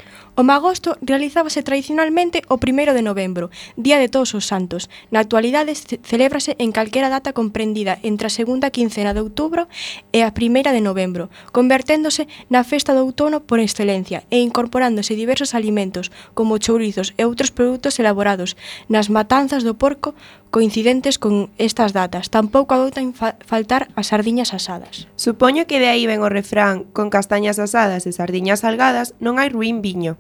O 0.42 0.44
magosto 0.44 0.98
realizábase 1.06 1.62
tradicionalmente 1.62 2.42
o 2.50 2.58
primeiro 2.58 2.98
de 2.98 3.06
novembro, 3.06 3.54
Día 3.78 4.02
de 4.02 4.10
Todos 4.10 4.34
os 4.34 4.50
Santos. 4.50 4.90
Na 5.14 5.22
actualidade 5.22 5.78
celébrase 6.02 6.58
en 6.58 6.74
calquera 6.74 7.14
data 7.14 7.30
comprendida 7.30 8.02
entre 8.02 8.26
a 8.26 8.34
segunda 8.34 8.74
quincena 8.74 9.14
de 9.14 9.22
outubro 9.22 9.70
e 10.10 10.26
a 10.26 10.34
primeira 10.34 10.74
de 10.74 10.82
novembro, 10.82 11.30
converténdose 11.54 12.26
na 12.50 12.66
festa 12.66 12.98
do 12.98 13.06
outono 13.06 13.46
por 13.46 13.62
excelencia 13.62 14.26
e 14.34 14.42
incorporándose 14.42 15.14
diversos 15.14 15.54
alimentos, 15.54 16.10
como 16.34 16.58
chourizos 16.58 17.14
e 17.22 17.30
outros 17.30 17.54
produtos 17.54 18.02
elaborados 18.02 18.58
nas 18.90 19.14
matanzas 19.14 19.62
do 19.62 19.78
porco 19.78 20.18
coincidentes 20.50 21.22
con 21.22 21.54
estas 21.62 21.94
datas. 21.94 22.34
Tampouco 22.34 22.74
adoitan 22.74 23.14
faltar 23.14 23.94
as 23.94 24.10
sardiñas 24.10 24.58
asadas. 24.58 25.06
Supoño 25.22 25.70
que 25.70 25.78
de 25.78 25.94
aí 25.94 26.10
ven 26.10 26.26
o 26.26 26.34
refrán 26.34 26.90
con 26.98 27.14
castañas 27.14 27.62
asadas 27.62 28.10
e 28.10 28.12
sardiñas 28.12 28.66
salgadas 28.66 29.14
non 29.22 29.38
hai 29.38 29.54
ruín 29.54 29.86
viño. 29.86 30.18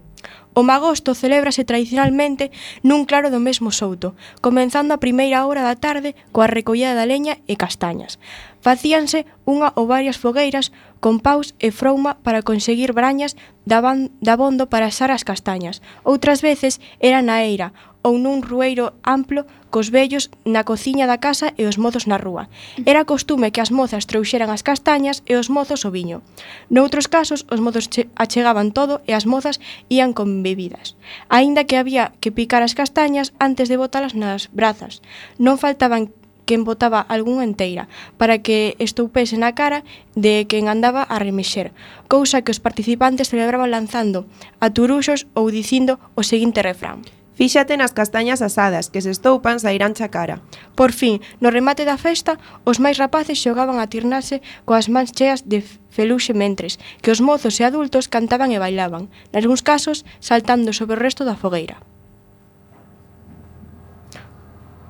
O 0.51 0.67
Magosto 0.67 1.15
celébrase 1.15 1.63
tradicionalmente 1.63 2.51
nun 2.83 3.07
claro 3.07 3.31
do 3.31 3.39
mesmo 3.39 3.71
souto, 3.71 4.19
comenzando 4.43 4.91
a 4.91 4.99
primeira 4.99 5.47
hora 5.47 5.63
da 5.63 5.79
tarde 5.79 6.11
coa 6.35 6.51
recollida 6.51 6.91
da 6.91 7.07
leña 7.07 7.39
e 7.47 7.55
castañas. 7.55 8.19
Facíanse 8.59 9.23
unha 9.47 9.71
ou 9.79 9.87
varias 9.87 10.19
fogueiras 10.19 10.75
con 10.99 11.23
paus 11.23 11.55
e 11.63 11.71
frouma 11.71 12.19
para 12.19 12.43
conseguir 12.43 12.91
brañas 12.91 13.39
dabondo 13.63 14.67
para 14.67 14.91
asar 14.91 15.09
as 15.09 15.23
castañas. 15.23 15.79
Outras 16.03 16.43
veces 16.43 16.83
era 16.99 17.23
na 17.23 17.41
eira 17.47 17.71
ou 18.01 18.17
nun 18.17 18.41
rueiro 18.41 18.93
amplo 19.05 19.45
cos 19.71 19.89
vellos 19.93 20.29
na 20.43 20.67
cociña 20.67 21.07
da 21.07 21.21
casa 21.21 21.53
e 21.55 21.63
os 21.69 21.79
mozos 21.79 22.05
na 22.09 22.17
rúa. 22.19 22.49
Era 22.83 23.07
costume 23.07 23.53
que 23.53 23.63
as 23.63 23.71
mozas 23.71 24.05
trouxeran 24.09 24.51
as 24.51 24.65
castañas 24.65 25.23
e 25.29 25.37
os 25.39 25.47
mozos 25.47 25.87
o 25.87 25.93
viño. 25.93 26.21
Noutros 26.67 27.07
casos, 27.07 27.47
os 27.47 27.63
mozos 27.63 27.87
achegaban 28.19 28.73
todo 28.75 28.99
e 29.07 29.15
as 29.15 29.25
mozas 29.29 29.61
ían 29.87 30.11
con 30.11 30.43
bebidas. 30.43 30.97
Aínda 31.29 31.63
que 31.63 31.79
había 31.79 32.11
que 32.19 32.33
picar 32.33 32.61
as 32.65 32.75
castañas 32.75 33.31
antes 33.39 33.69
de 33.69 33.79
botalas 33.79 34.17
nas 34.17 34.51
brazas. 34.51 34.99
Non 35.39 35.61
faltaban 35.61 36.11
quen 36.51 36.67
botaba 36.67 36.99
algunha 37.07 37.47
enteira 37.47 37.87
para 38.19 38.43
que 38.43 38.75
estoupese 38.75 39.39
na 39.39 39.55
cara 39.55 39.87
de 40.19 40.43
quen 40.51 40.67
andaba 40.67 41.07
a 41.07 41.15
remexer, 41.15 41.71
cousa 42.11 42.43
que 42.43 42.51
os 42.51 42.59
participantes 42.59 43.31
celebraban 43.31 43.71
lanzando 43.71 44.27
a 44.59 44.67
turuxos 44.67 45.31
ou 45.31 45.47
dicindo 45.47 45.95
o 46.19 46.27
seguinte 46.27 46.59
refrán. 46.59 47.07
Fíxate 47.41 47.73
nas 47.73 47.89
castañas 47.89 48.45
asadas, 48.45 48.93
que 48.93 49.01
se 49.01 49.09
estoupan 49.09 49.57
sairán 49.57 49.97
xa 49.97 50.13
cara. 50.13 50.45
Por 50.77 50.93
fin, 50.93 51.25
no 51.41 51.49
remate 51.49 51.89
da 51.89 51.97
festa, 51.97 52.37
os 52.69 52.77
máis 52.77 53.01
rapaces 53.01 53.41
xogaban 53.41 53.81
a 53.81 53.89
tirnarse 53.89 54.45
coas 54.61 54.85
mans 54.93 55.09
cheas 55.09 55.41
de 55.49 55.65
feluxe 55.89 56.37
mentres, 56.37 56.77
que 57.01 57.09
os 57.09 57.17
mozos 57.17 57.57
e 57.57 57.65
adultos 57.65 58.05
cantaban 58.13 58.53
e 58.53 58.61
bailaban, 58.61 59.09
nalgúns 59.33 59.65
casos 59.65 60.05
saltando 60.21 60.69
sobre 60.69 60.93
o 60.93 61.01
resto 61.01 61.25
da 61.25 61.33
fogueira. 61.33 61.81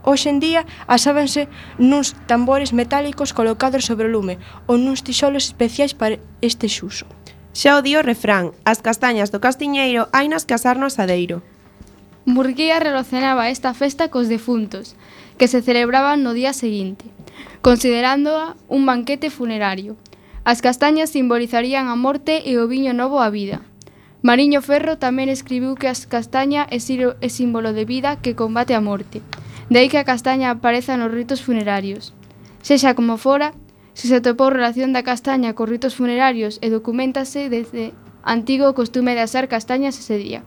Hoxe 0.03 0.27
en 0.27 0.43
día 0.43 0.67
asábanse 0.91 1.47
nuns 1.79 2.19
tambores 2.27 2.75
metálicos 2.75 3.31
colocados 3.31 3.87
sobre 3.87 4.11
o 4.11 4.13
lume 4.15 4.35
ou 4.67 4.75
nuns 4.75 4.99
tixolos 5.07 5.47
especiais 5.47 5.95
para 5.95 6.19
este 6.43 6.67
xuso. 6.67 7.07
Xa 7.55 7.79
o 7.79 7.81
dio 7.87 8.03
o 8.03 8.07
refrán, 8.11 8.51
as 8.67 8.83
castañas 8.83 9.31
do 9.31 9.39
castiñeiro 9.39 10.11
hai 10.11 10.27
casar 10.43 10.75
no 10.75 10.91
asadeiro. 10.91 11.39
Murguía 12.25 12.79
relacionaba 12.79 13.49
esta 13.49 13.73
festa 13.73 14.09
cos 14.09 14.29
defuntos, 14.29 14.95
que 15.39 15.47
se 15.47 15.63
celebraban 15.63 16.21
no 16.21 16.33
día 16.33 16.53
seguinte, 16.53 17.05
considerándoa 17.63 18.55
un 18.69 18.85
banquete 18.85 19.31
funerario. 19.31 19.97
As 20.45 20.61
castañas 20.61 21.09
simbolizarían 21.09 21.89
a 21.89 21.97
morte 21.97 22.45
e 22.45 22.61
o 22.61 22.69
viño 22.69 22.93
novo 22.93 23.25
a 23.25 23.33
vida. 23.33 23.65
Mariño 24.21 24.61
Ferro 24.61 25.01
tamén 25.01 25.33
escribiu 25.33 25.73
que 25.73 25.89
as 25.89 26.05
castaña 26.05 26.69
é 26.69 26.77
símbolo 26.77 27.73
de 27.73 27.89
vida 27.89 28.21
que 28.21 28.37
combate 28.37 28.77
a 28.77 28.85
morte. 28.85 29.25
De 29.73 29.81
aí 29.81 29.89
que 29.89 29.97
a 29.97 30.05
castaña 30.05 30.53
apareza 30.53 31.01
nos 31.01 31.09
ritos 31.09 31.41
funerarios. 31.41 32.13
Sexa 32.61 32.93
como 32.93 33.17
fora, 33.17 33.57
se 33.97 34.05
se 34.05 34.21
topou 34.21 34.53
relación 34.53 34.93
da 34.93 35.01
castaña 35.01 35.57
cos 35.57 35.65
ritos 35.65 35.97
funerarios 35.97 36.61
e 36.61 36.69
documentase 36.69 37.49
desde 37.49 37.97
antigo 38.21 38.77
costume 38.77 39.17
de 39.17 39.25
asar 39.25 39.49
castañas 39.49 39.97
ese 39.97 40.21
día. 40.21 40.45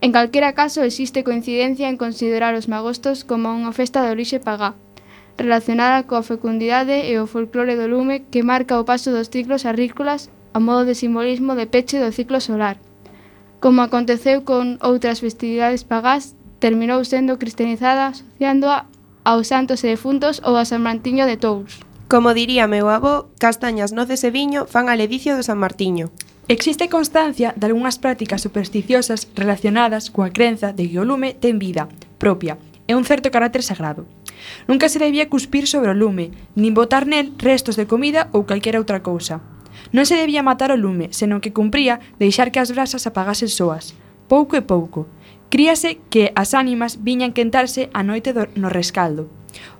En 0.00 0.12
calquera 0.12 0.52
caso, 0.52 0.82
existe 0.82 1.24
coincidencia 1.24 1.88
en 1.88 1.96
considerar 1.96 2.54
os 2.54 2.68
magostos 2.70 3.26
como 3.26 3.50
unha 3.50 3.74
festa 3.74 3.98
de 4.06 4.14
orixe 4.14 4.38
pagá, 4.38 4.78
relacionada 5.34 6.06
coa 6.06 6.22
fecundidade 6.22 7.10
e 7.10 7.18
o 7.18 7.26
folclore 7.26 7.74
do 7.74 7.90
lume 7.90 8.22
que 8.30 8.46
marca 8.46 8.78
o 8.78 8.86
paso 8.86 9.10
dos 9.10 9.26
ciclos 9.26 9.66
arrícolas 9.66 10.30
a 10.54 10.62
modo 10.62 10.86
de 10.86 10.94
simbolismo 10.94 11.58
de 11.58 11.66
peche 11.66 11.98
do 11.98 12.14
ciclo 12.14 12.38
solar. 12.38 12.78
Como 13.58 13.82
aconteceu 13.82 14.46
con 14.46 14.78
outras 14.86 15.18
festividades 15.18 15.82
pagás, 15.82 16.38
terminou 16.62 17.02
sendo 17.02 17.42
cristianizada 17.42 18.14
asociándoa 18.14 18.86
aos 19.26 19.50
santos 19.50 19.82
e 19.82 19.90
defuntos 19.90 20.38
ou 20.46 20.54
a 20.54 20.62
San 20.62 20.86
Martiño 20.86 21.26
de 21.26 21.42
Tous. 21.42 21.82
Como 22.06 22.38
diría 22.38 22.70
meu 22.70 22.86
avó, 22.86 23.34
castañas, 23.42 23.90
noces 23.90 24.22
e 24.22 24.30
viño 24.30 24.62
fan 24.70 24.86
a 24.86 24.94
ledicio 24.94 25.34
do 25.34 25.42
San 25.42 25.58
Martiño. 25.58 26.14
Existe 26.50 26.88
constancia 26.88 27.52
de 27.54 27.66
algunhas 27.66 27.98
prácticas 27.98 28.40
supersticiosas 28.40 29.28
relacionadas 29.36 30.08
coa 30.08 30.32
crenza 30.32 30.72
de 30.72 30.88
que 30.88 30.96
o 30.96 31.04
lume 31.04 31.36
ten 31.36 31.60
vida 31.60 31.92
propia 32.16 32.56
e 32.88 32.96
un 32.96 33.04
certo 33.04 33.28
carácter 33.28 33.60
sagrado. 33.60 34.08
Nunca 34.64 34.88
se 34.88 34.96
debía 34.96 35.28
cuspir 35.28 35.68
sobre 35.68 35.92
o 35.92 35.98
lume, 36.00 36.32
nin 36.56 36.72
botar 36.72 37.04
nel 37.04 37.36
restos 37.36 37.76
de 37.76 37.84
comida 37.84 38.32
ou 38.32 38.48
calquera 38.48 38.80
outra 38.80 39.04
cousa. 39.04 39.44
Non 39.92 40.08
se 40.08 40.16
debía 40.16 40.40
matar 40.40 40.72
o 40.72 40.80
lume, 40.80 41.12
senón 41.12 41.44
que 41.44 41.52
cumpría 41.52 42.00
deixar 42.16 42.48
que 42.48 42.64
as 42.64 42.72
brasas 42.72 43.04
apagasen 43.04 43.52
soas, 43.52 43.92
pouco 44.24 44.56
e 44.56 44.64
pouco. 44.64 45.04
Críase 45.52 46.00
que 46.08 46.32
as 46.32 46.56
ánimas 46.56 47.04
viñan 47.04 47.36
quentarse 47.36 47.92
a 47.92 48.00
noite 48.00 48.32
do, 48.32 48.48
no 48.56 48.72
rescaldo. 48.72 49.28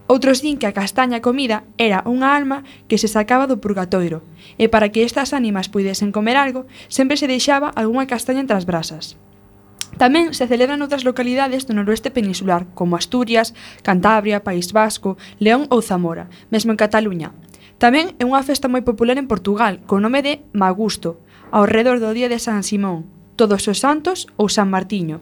Outros 0.09 0.41
din 0.41 0.57
que 0.57 0.65
a 0.65 0.73
castaña 0.73 1.21
comida 1.21 1.69
era 1.77 2.01
unha 2.09 2.33
alma 2.33 2.65
que 2.89 2.97
se 2.97 3.13
sacaba 3.13 3.45
do 3.45 3.61
purgatoiro, 3.61 4.25
e 4.57 4.65
para 4.73 4.89
que 4.89 5.05
estas 5.05 5.37
ánimas 5.37 5.69
puidesen 5.69 6.17
comer 6.17 6.41
algo, 6.41 6.65
sempre 6.89 7.21
se 7.21 7.29
deixaba 7.29 7.77
algunha 7.77 8.09
castaña 8.09 8.41
entre 8.41 8.57
as 8.57 8.65
brasas. 8.65 9.21
Tamén 10.01 10.33
se 10.33 10.49
celebran 10.49 10.81
outras 10.81 11.05
localidades 11.05 11.69
do 11.69 11.77
noroeste 11.77 12.09
peninsular, 12.09 12.65
como 12.73 12.97
Asturias, 12.97 13.53
Cantabria, 13.85 14.41
País 14.41 14.73
Vasco, 14.73 15.21
León 15.37 15.69
ou 15.69 15.85
Zamora, 15.85 16.33
mesmo 16.49 16.73
en 16.73 16.81
Cataluña. 16.81 17.37
Tamén 17.77 18.17
é 18.17 18.25
unha 18.25 18.41
festa 18.41 18.65
moi 18.65 18.81
popular 18.81 19.21
en 19.21 19.29
Portugal, 19.29 19.85
co 19.85 20.01
nome 20.01 20.25
de 20.25 20.41
Magusto, 20.57 21.21
ao 21.53 21.69
redor 21.69 22.01
do 22.01 22.17
día 22.17 22.33
de 22.33 22.41
San 22.41 22.65
Simón, 22.65 23.05
todos 23.37 23.69
os 23.69 23.77
santos 23.85 24.25
ou 24.41 24.49
San 24.49 24.73
Martiño, 24.73 25.21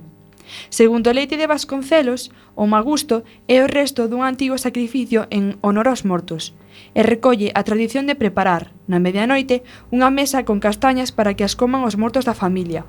Segundo 0.68 1.12
Leite 1.12 1.36
de 1.36 1.46
Vasconcelos, 1.46 2.30
o 2.54 2.66
magusto 2.66 3.24
é 3.46 3.62
o 3.62 3.70
resto 3.70 4.06
dun 4.10 4.22
antigo 4.22 4.56
sacrificio 4.56 5.26
en 5.30 5.58
honor 5.62 5.88
aos 5.90 6.04
mortos 6.04 6.54
e 6.92 7.00
recolle 7.02 7.52
a 7.56 7.64
tradición 7.64 8.04
de 8.04 8.16
preparar, 8.16 8.72
na 8.84 9.00
medianoite, 9.00 9.64
unha 9.92 10.12
mesa 10.12 10.44
con 10.44 10.60
castañas 10.60 11.12
para 11.12 11.32
que 11.32 11.44
as 11.44 11.56
coman 11.56 11.84
os 11.84 11.96
mortos 11.96 12.28
da 12.28 12.36
familia. 12.36 12.84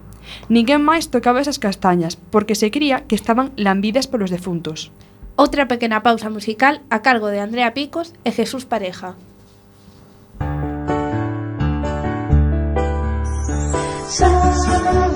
Ninguén 0.52 0.84
máis 0.84 1.08
tocaba 1.08 1.40
esas 1.40 1.60
castañas, 1.60 2.20
porque 2.20 2.56
se 2.56 2.72
cría 2.72 3.08
que 3.08 3.16
estaban 3.16 3.56
lambidas 3.56 4.08
polos 4.12 4.32
defuntos. 4.32 4.92
Outra 5.40 5.70
pequena 5.72 6.04
pausa 6.04 6.34
musical 6.34 6.82
a 6.90 7.00
cargo 7.06 7.32
de 7.32 7.40
Andrea 7.40 7.72
Picos 7.72 8.12
e 8.28 8.32
Jesús 8.34 8.66
Pareja. 8.66 9.16
Sasana, 14.08 15.08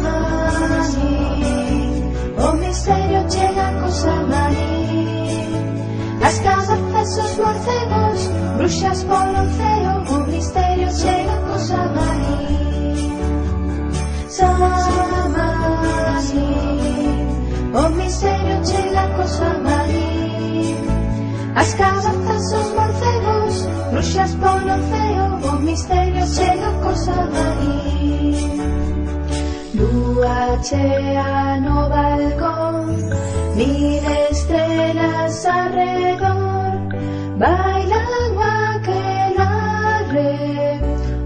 O 2.43 2.53
misterio 2.53 3.23
chega 3.29 3.71
con 3.79 3.91
Samarí 3.91 5.53
As 6.23 6.39
cabezas, 6.39 6.79
fesos 6.91 7.37
morcegos 7.37 8.29
Bruxas 8.57 9.03
polo 9.03 9.45
cero 9.57 10.03
O 10.09 10.25
misterio 10.25 10.89
chega 10.91 11.37
con 11.45 11.59
Samarí 11.59 13.11
Samarí 14.27 14.81
O 17.75 17.89
misterio 17.89 18.65
chega 18.65 19.07
co 19.15 19.27
Samarí 19.27 20.75
As 21.55 21.73
casas 21.75 22.53
os 22.53 22.73
morcegos 22.73 23.67
Bruxas 23.91 24.35
polo 24.35 24.75
cero 24.89 25.39
O 25.47 25.55
misterio 25.59 26.25
chega 26.25 26.71
co 26.81 26.95
Samarí 26.95 28.80
guacheano 30.21 31.89
balcón, 31.89 32.85
mil 33.55 34.05
estrellas 34.29 35.45
alrededor, 35.45 36.71
bailan 37.41 38.33
guaquelarre, 38.37 40.29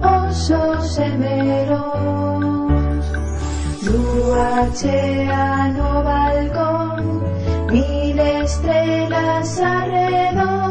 osos 0.01 0.97
emeros. 0.97 1.83
Guacheano 4.25 5.89
balcón, 6.09 7.03
mil 7.71 8.17
estrellas 8.19 9.59
alrededor, 9.59 10.64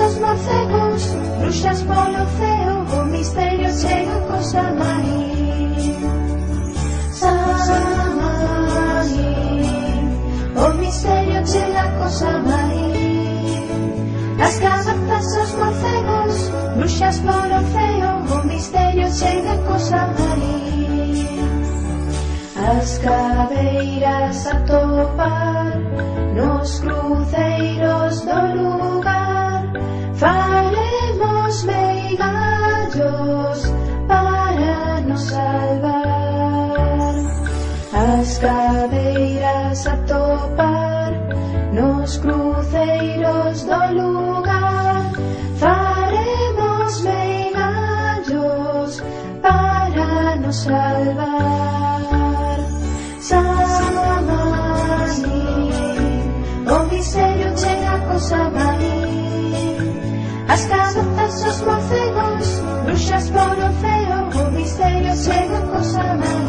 Rosas 0.00 0.18
morcegos, 0.18 1.02
bruxas 1.40 1.82
polo 1.82 2.24
ceo 2.38 2.76
O 2.98 3.04
misterio 3.04 3.68
chega 3.76 4.18
con 4.28 4.42
Samaí 4.42 5.94
Samaí 7.12 7.50
O 10.56 10.72
misterio 10.78 11.44
chega 11.44 11.84
con 11.98 12.08
Samaí 12.08 13.68
As 14.40 14.58
cabazas 14.58 15.36
os 15.36 15.52
morcegos, 15.58 16.50
bruxas 16.76 17.18
polo 17.18 17.60
ceo 17.74 18.40
O 18.40 18.42
misterio 18.46 19.06
chega 19.12 19.54
con 19.66 19.78
Samaí 19.78 21.28
As 22.56 22.96
cabeiras 23.00 24.46
a 24.46 24.60
topar 24.60 25.78
Nos 26.34 26.80
cruceiros 26.80 28.24
do 28.24 28.40
lugar. 28.56 29.19
cadeiras 38.40 39.86
a 39.86 39.96
topar 39.98 41.12
Nos 41.72 42.18
cruceiros 42.18 43.64
do 43.64 43.94
lugar. 43.94 45.12
Faremos 45.56 47.00
meigallos 47.02 49.00
para 49.40 50.34
nos 50.36 50.56
salvar. 50.56 51.40
Samamani 53.20 54.10
O 56.66 56.84
misterio 56.92 57.56
chega 57.56 57.98
con 58.08 58.18
Samaní 58.18 59.06
As 60.48 60.66
cabezas 60.66 61.46
os 61.46 61.60
morcegos 61.60 62.62
Bruxas 62.84 63.30
por 63.30 63.52
o 63.52 63.72
feo 63.80 64.28
O 64.42 64.44
misterio 64.50 65.14
chega 65.16 65.60
con 65.70 65.84
Samaní 65.84 66.39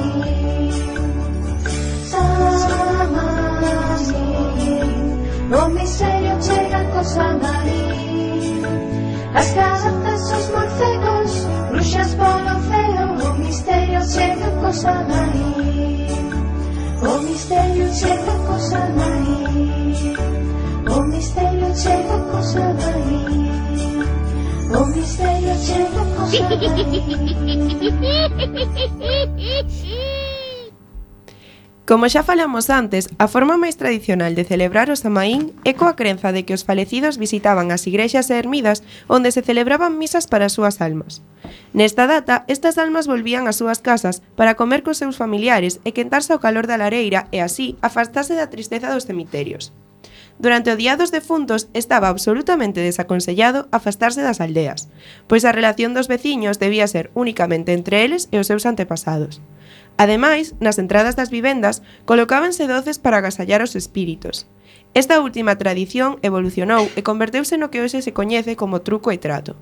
pels 7.02 7.18
al 7.18 7.42
marí. 7.42 8.62
Las 9.34 9.48
casetes, 9.52 10.22
los 10.32 10.52
morcegos, 10.52 11.48
bruixas 11.72 12.18
volan 12.18 12.62
feo, 12.70 13.30
o 13.30 13.34
misterio 13.38 14.02
secos 14.04 14.86
al 14.86 15.08
marí. 15.08 16.08
O 17.02 17.22
misterio 17.22 17.94
secos 17.94 18.74
al 18.74 18.94
marí. 18.96 20.14
O 20.88 21.02
misterio 21.04 21.76
secos 21.76 22.56
al 22.56 22.76
marí. 22.76 23.26
O 24.76 24.86
misterio 24.86 25.56
secos 25.68 26.34
al 26.40 26.60
marí. 26.60 27.52
Como 31.92 32.08
xa 32.08 32.24
falamos 32.24 32.72
antes, 32.72 33.12
a 33.20 33.28
forma 33.28 33.60
máis 33.60 33.76
tradicional 33.76 34.32
de 34.32 34.48
celebrar 34.48 34.88
o 34.88 34.96
Samaín 34.96 35.52
é 35.68 35.76
coa 35.76 36.00
crenza 36.00 36.32
de 36.32 36.48
que 36.48 36.56
os 36.56 36.64
falecidos 36.64 37.20
visitaban 37.20 37.68
as 37.68 37.84
igrexas 37.84 38.32
e 38.32 38.40
ermidas 38.40 38.80
onde 39.12 39.28
se 39.36 39.44
celebraban 39.44 40.00
misas 40.00 40.24
para 40.24 40.48
as 40.48 40.56
súas 40.56 40.80
almas. 40.80 41.20
Nesta 41.76 42.08
data, 42.08 42.48
estas 42.48 42.80
almas 42.80 43.12
volvían 43.12 43.44
ás 43.44 43.60
súas 43.60 43.84
casas 43.84 44.24
para 44.40 44.56
comer 44.56 44.88
cos 44.88 45.04
seus 45.04 45.20
familiares 45.20 45.84
e 45.84 45.92
quentarse 45.92 46.32
ao 46.32 46.40
calor 46.40 46.64
da 46.64 46.80
lareira 46.80 47.28
e 47.36 47.44
así 47.44 47.76
afastarse 47.84 48.40
da 48.40 48.48
tristeza 48.48 48.88
dos 48.88 49.04
cemiterios. 49.04 49.76
Durante 50.40 50.72
o 50.72 50.80
Día 50.80 50.96
dos 50.96 51.12
Defuntos 51.12 51.68
estaba 51.76 52.08
absolutamente 52.08 52.80
desaconsellado 52.80 53.68
afastarse 53.76 54.24
das 54.24 54.40
aldeas, 54.40 54.88
pois 55.28 55.44
a 55.44 55.52
relación 55.52 55.92
dos 55.92 56.08
veciños 56.08 56.56
debía 56.56 56.88
ser 56.88 57.12
únicamente 57.20 57.76
entre 57.76 58.08
eles 58.08 58.32
e 58.32 58.40
os 58.40 58.48
seus 58.48 58.64
antepasados. 58.64 59.44
Ademais, 60.02 60.56
nas 60.58 60.82
entradas 60.82 61.14
das 61.14 61.30
vivendas 61.30 61.86
colocábanse 62.10 62.66
doces 62.66 62.98
para 62.98 63.22
agasallar 63.22 63.62
os 63.62 63.78
espíritos. 63.78 64.50
Esta 64.98 65.22
última 65.22 65.62
tradición 65.62 66.18
evolucionou 66.26 66.90
e 66.98 67.06
converteuse 67.06 67.62
no 67.62 67.70
que 67.70 67.86
hoxe 67.86 68.02
se 68.02 68.10
coñece 68.10 68.58
como 68.58 68.82
truco 68.82 69.14
e 69.14 69.22
trato. 69.22 69.54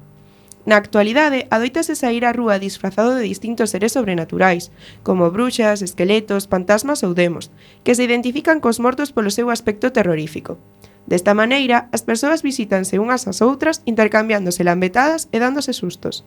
Na 0.63 0.79
actualidade, 0.79 1.43
adoitase 1.51 1.91
sair 1.91 2.23
á 2.23 2.31
rúa 2.31 2.55
disfrazado 2.55 3.19
de 3.19 3.27
distintos 3.27 3.75
seres 3.75 3.99
sobrenaturais, 3.99 4.71
como 5.03 5.27
bruxas, 5.27 5.83
esqueletos, 5.83 6.47
fantasmas 6.47 7.03
ou 7.03 7.11
demos, 7.11 7.51
que 7.83 7.91
se 7.91 8.07
identifican 8.07 8.63
cos 8.63 8.79
mortos 8.79 9.11
polo 9.11 9.35
seu 9.35 9.51
aspecto 9.51 9.91
terrorífico. 9.91 10.55
Desta 11.03 11.35
maneira, 11.35 11.91
as 11.91 12.07
persoas 12.07 12.47
visítanse 12.47 12.95
unhas 12.95 13.27
ás 13.27 13.43
outras, 13.43 13.83
intercambiándose 13.83 14.63
lambetadas 14.63 15.27
e 15.35 15.37
dándose 15.43 15.75
sustos. 15.75 16.23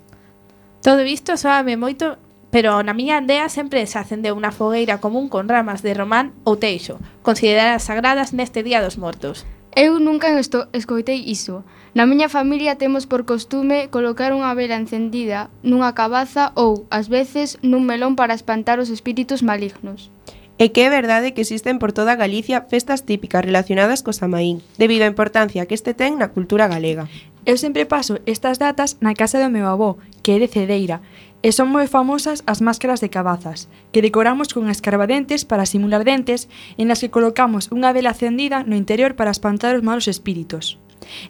Todo 0.85 1.01
isto 1.01 1.41
soame 1.41 1.81
moito 1.81 2.21
pero 2.53 2.85
na 2.85 2.93
miña 2.93 3.17
aldea 3.17 3.49
sempre 3.49 3.89
se 3.89 3.97
acendeu 3.97 4.37
unha 4.37 4.53
fogueira 4.53 5.01
común 5.01 5.33
con 5.33 5.49
ramas 5.49 5.81
de 5.81 5.97
román 5.97 6.37
ou 6.45 6.61
teixo, 6.61 7.01
consideradas 7.25 7.89
sagradas 7.89 8.37
neste 8.37 8.61
Día 8.61 8.85
dos 8.85 9.01
Mortos. 9.01 9.49
Eu 9.73 9.97
nunca 9.97 10.37
esto, 10.37 10.69
escoitei 10.77 11.25
iso. 11.25 11.65
Na 11.97 12.05
miña 12.05 12.29
familia 12.29 12.77
temos 12.77 13.09
por 13.09 13.25
costume 13.25 13.89
colocar 13.89 14.37
unha 14.37 14.53
vela 14.53 14.77
encendida 14.77 15.49
nunha 15.65 15.97
cabaza 15.97 16.53
ou, 16.53 16.85
ás 16.93 17.09
veces, 17.09 17.57
nun 17.65 17.89
melón 17.89 18.21
para 18.21 18.37
espantar 18.37 18.77
os 18.85 18.93
espíritus 18.93 19.41
malignos. 19.41 20.13
E 20.61 20.77
que 20.77 20.85
é 20.85 20.93
verdade 20.93 21.33
que 21.33 21.41
existen 21.41 21.81
por 21.81 21.97
toda 21.97 22.21
Galicia 22.21 22.69
festas 22.69 23.09
típicas 23.09 23.49
relacionadas 23.49 24.05
co 24.05 24.13
Samaín, 24.13 24.61
debido 24.77 25.09
á 25.09 25.11
importancia 25.11 25.65
que 25.65 25.73
este 25.73 25.97
ten 25.97 26.21
na 26.21 26.29
cultura 26.37 26.69
galega. 26.69 27.09
Eu 27.49 27.57
sempre 27.57 27.89
paso 27.89 28.21
estas 28.29 28.61
datas 28.61 29.01
na 29.01 29.17
casa 29.17 29.41
do 29.41 29.49
meu 29.49 29.67
avó, 29.67 29.97
que 30.21 30.37
é 30.37 30.39
de 30.39 30.53
Cedeira, 30.53 31.01
E 31.43 31.51
son 31.51 31.75
moi 31.75 31.91
famosas 31.91 32.47
as 32.47 32.63
máscaras 32.63 33.03
de 33.03 33.11
cabazas, 33.11 33.67
que 33.91 34.01
decoramos 34.01 34.55
con 34.55 34.71
escarbadentes 34.71 35.43
para 35.43 35.67
simular 35.67 36.07
dentes 36.07 36.47
en 36.79 36.95
as 36.95 37.03
que 37.03 37.11
colocamos 37.11 37.67
unha 37.75 37.91
vela 37.91 38.15
acendida 38.15 38.63
no 38.63 38.79
interior 38.79 39.19
para 39.19 39.35
espantar 39.35 39.75
os 39.75 39.83
malos 39.83 40.07
espíritos. 40.07 40.79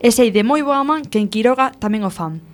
E 0.04 0.12
sei 0.12 0.28
de 0.28 0.44
moi 0.44 0.60
boa 0.60 0.84
man 0.84 1.08
que 1.08 1.16
en 1.16 1.32
Quiroga 1.32 1.72
tamén 1.80 2.04
o 2.04 2.12
fan. 2.12 2.44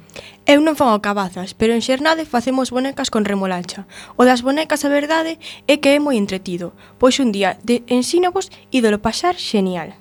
Eu 0.46 0.62
non 0.64 0.78
fago 0.78 1.02
cabazas, 1.04 1.52
pero 1.52 1.74
en 1.74 1.82
Xernade 1.84 2.24
facemos 2.24 2.70
bonecas 2.70 3.10
con 3.10 3.26
remolacha. 3.26 3.90
O 4.14 4.22
das 4.24 4.40
bonecas, 4.46 4.86
a 4.86 4.90
verdade, 4.90 5.36
é 5.66 5.82
que 5.82 5.92
é 5.94 5.98
moi 6.00 6.16
entretido, 6.16 6.72
pois 6.96 7.18
un 7.18 7.34
día 7.34 7.58
de 7.66 7.84
ensínovos 7.90 8.48
ídolo 8.72 9.02
pasar 9.02 9.36
xenial. 9.36 9.98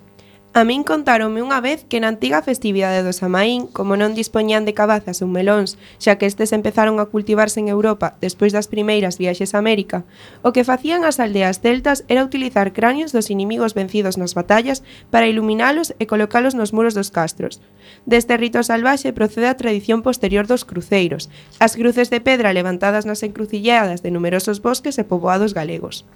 A 0.54 0.64
min 0.64 0.80
contáronme 0.80 1.44
unha 1.44 1.60
vez 1.60 1.84
que 1.84 2.00
na 2.00 2.08
antiga 2.08 2.40
festividade 2.40 3.04
do 3.04 3.12
Samaín, 3.12 3.68
como 3.68 4.00
non 4.00 4.16
dispoñían 4.16 4.64
de 4.64 4.72
cabazas 4.72 5.20
ou 5.20 5.28
melóns, 5.28 5.76
xa 6.00 6.16
que 6.16 6.24
estes 6.24 6.56
empezaron 6.56 6.96
a 6.98 7.08
cultivarse 7.12 7.60
en 7.60 7.68
Europa 7.68 8.16
despois 8.24 8.56
das 8.56 8.66
primeiras 8.66 9.20
viaxes 9.20 9.52
a 9.52 9.60
América, 9.60 10.08
o 10.40 10.50
que 10.56 10.64
facían 10.64 11.04
as 11.04 11.20
aldeas 11.20 11.60
celtas 11.60 12.02
era 12.08 12.24
utilizar 12.24 12.72
cráneos 12.72 13.12
dos 13.12 13.28
inimigos 13.28 13.76
vencidos 13.76 14.16
nas 14.16 14.32
batallas 14.32 14.80
para 15.12 15.28
iluminalos 15.28 15.92
e 16.00 16.08
colocalos 16.08 16.56
nos 16.56 16.72
muros 16.72 16.96
dos 16.96 17.12
castros. 17.12 17.60
Deste 18.08 18.34
rito 18.40 18.64
salvaxe 18.64 19.12
procede 19.12 19.52
a 19.52 19.58
tradición 19.60 20.00
posterior 20.00 20.48
dos 20.48 20.64
cruceiros, 20.64 21.28
as 21.60 21.76
cruces 21.76 22.08
de 22.08 22.24
pedra 22.24 22.56
levantadas 22.56 23.04
nas 23.04 23.20
encrucilladas 23.20 24.00
de 24.00 24.10
numerosos 24.10 24.64
bosques 24.64 24.96
e 24.96 25.04
poboados 25.04 25.52
galegos. 25.52 26.08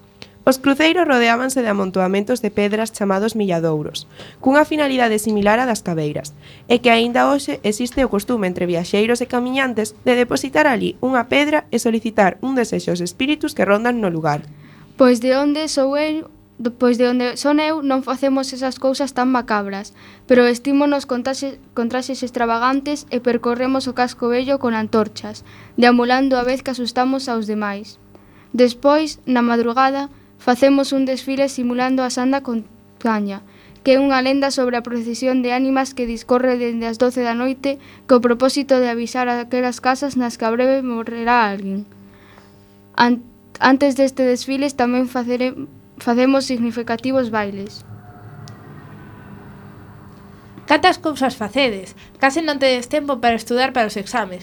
Os 0.45 0.59
cruceiros 0.59 1.07
rodeábanse 1.07 1.63
de 1.63 1.71
amontoamentos 1.71 2.43
de 2.43 2.51
pedras 2.51 2.91
chamados 2.91 3.39
milladouros, 3.39 4.11
cunha 4.43 4.67
finalidade 4.67 5.23
similar 5.23 5.63
á 5.63 5.71
das 5.71 5.87
caveiras, 5.87 6.35
e 6.67 6.83
que 6.83 6.91
aínda 6.91 7.31
hoxe 7.31 7.63
existe 7.63 8.03
o 8.03 8.11
costume 8.11 8.51
entre 8.51 8.67
viaxeiros 8.67 9.23
e 9.23 9.31
camiñantes 9.31 9.95
de 10.03 10.19
depositar 10.19 10.67
ali 10.67 10.99
unha 10.99 11.31
pedra 11.31 11.71
e 11.71 11.79
solicitar 11.79 12.43
un 12.43 12.59
desexo 12.59 12.91
aos 12.91 12.99
espíritus 12.99 13.55
que 13.55 13.63
rondan 13.63 14.03
no 14.03 14.11
lugar. 14.11 14.43
Pois 14.99 15.23
de 15.23 15.31
onde 15.39 15.71
sou 15.71 15.95
eu 15.95 16.27
pois 16.79 16.99
de 16.99 17.07
onde 17.07 17.39
son 17.39 17.63
eu 17.63 17.83
non 17.87 18.03
facemos 18.03 18.51
esas 18.51 18.83
cousas 18.83 19.15
tan 19.15 19.31
macabras, 19.31 19.95
pero 20.27 20.47
vestímonos 20.47 21.07
con, 21.07 21.23
taxe, 21.23 21.63
con 21.75 21.87
traxes 21.87 22.27
extravagantes 22.27 23.07
e 23.15 23.23
percorremos 23.23 23.87
o 23.87 23.95
casco 23.95 24.27
vello 24.27 24.59
con 24.59 24.75
antorchas, 24.75 25.47
deambulando 25.79 26.35
a 26.35 26.43
vez 26.43 26.67
que 26.67 26.75
asustamos 26.75 27.31
aos 27.31 27.47
demais. 27.47 28.03
Despois, 28.53 29.19
na 29.25 29.41
madrugada, 29.43 30.11
Facemos 30.43 30.93
un 30.93 31.05
desfile 31.05 31.49
simulando 31.49 32.03
a 32.03 32.11
Sanda 32.11 32.43
Contaña, 32.43 33.47
que 33.87 33.95
é 33.95 34.03
unha 34.03 34.19
lenda 34.27 34.51
sobre 34.51 34.75
a 34.75 34.83
procesión 34.83 35.39
de 35.39 35.55
ánimas 35.55 35.95
que 35.95 36.03
discorre 36.03 36.59
dende 36.59 36.91
as 36.91 36.99
12 36.99 37.23
da 37.23 37.39
noite 37.39 37.79
co 38.11 38.19
propósito 38.19 38.83
de 38.83 38.91
avisar 38.91 39.31
a 39.31 39.39
aquelas 39.39 39.79
casas 39.79 40.19
nas 40.19 40.35
que 40.35 40.43
a 40.43 40.51
breve 40.51 40.83
morrerá 40.83 41.47
alguén. 41.47 41.87
Antes 43.63 43.95
deste 43.95 44.27
desfiles 44.27 44.75
tamén 44.75 45.07
facere, 45.07 45.55
facemos 46.03 46.51
significativos 46.51 47.31
bailes. 47.31 47.87
Catas 50.67 50.99
cousas 50.99 51.39
facedes, 51.39 51.95
case 52.19 52.43
non 52.43 52.59
tedes 52.59 52.91
tempo 52.91 53.23
para 53.23 53.39
estudar 53.39 53.71
para 53.71 53.87
os 53.87 53.95
exames. 53.95 54.43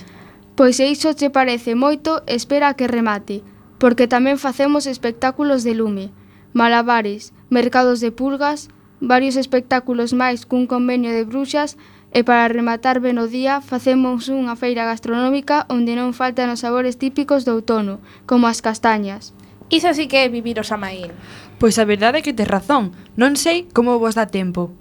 Pois 0.56 0.80
se 0.80 0.88
iso 0.88 1.12
che 1.12 1.28
parece 1.28 1.76
moito, 1.76 2.24
espera 2.24 2.72
a 2.72 2.78
que 2.80 2.88
remate 2.88 3.44
porque 3.80 4.12
tamén 4.12 4.38
facemos 4.38 4.86
espectáculos 4.86 5.64
de 5.64 5.74
lume, 5.74 6.12
malabares, 6.54 7.32
mercados 7.50 8.04
de 8.04 8.12
pulgas, 8.12 8.68
varios 9.00 9.40
espectáculos 9.40 10.12
máis 10.12 10.44
cun 10.44 10.68
convenio 10.68 11.16
de 11.16 11.24
bruxas 11.24 11.80
e 12.12 12.26
para 12.28 12.52
rematar 12.52 13.00
ben 13.00 13.22
o 13.22 13.32
día 13.32 13.64
facemos 13.64 14.28
unha 14.28 14.60
feira 14.60 14.84
gastronómica 14.84 15.64
onde 15.72 15.96
non 15.96 16.12
faltan 16.12 16.52
os 16.52 16.62
sabores 16.62 17.00
típicos 17.00 17.48
do 17.48 17.56
outono, 17.56 18.04
como 18.28 18.52
as 18.52 18.60
castañas. 18.60 19.32
Iso 19.70 19.94
sí 19.94 20.10
que 20.10 20.26
é 20.26 20.28
vivir 20.28 20.58
o 20.58 20.66
Samaín. 20.66 21.14
Pois 21.62 21.78
a 21.78 21.86
verdade 21.86 22.20
é 22.20 22.26
que 22.26 22.34
tes 22.34 22.50
razón, 22.50 22.92
non 23.16 23.38
sei 23.38 23.70
como 23.72 24.02
vos 24.02 24.18
dá 24.18 24.28
tempo. 24.28 24.74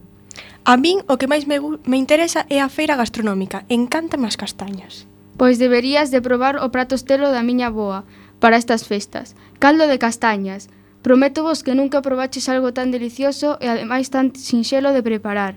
A 0.64 0.80
min 0.80 1.04
o 1.06 1.20
que 1.20 1.28
máis 1.28 1.44
me, 1.44 1.60
me 1.60 2.00
interesa 2.00 2.48
é 2.48 2.58
a 2.64 2.72
feira 2.72 2.96
gastronómica, 2.96 3.68
encántame 3.68 4.26
as 4.26 4.40
castañas. 4.40 5.04
Pois 5.38 5.60
deberías 5.60 6.10
de 6.10 6.18
probar 6.24 6.58
o 6.58 6.72
prato 6.74 6.98
estelo 6.98 7.30
da 7.30 7.46
miña 7.46 7.70
boa, 7.70 8.02
para 8.40 8.56
estas 8.56 8.86
festas. 8.86 9.34
Caldo 9.58 9.86
de 9.86 9.98
castañas. 9.98 10.68
Prometo 11.02 11.42
vos 11.42 11.62
que 11.62 11.74
nunca 11.74 12.02
probaches 12.02 12.48
algo 12.48 12.72
tan 12.72 12.90
delicioso 12.90 13.58
e 13.60 13.68
ademais 13.68 14.10
tan 14.10 14.34
sinxelo 14.34 14.92
de 14.92 15.02
preparar. 15.02 15.56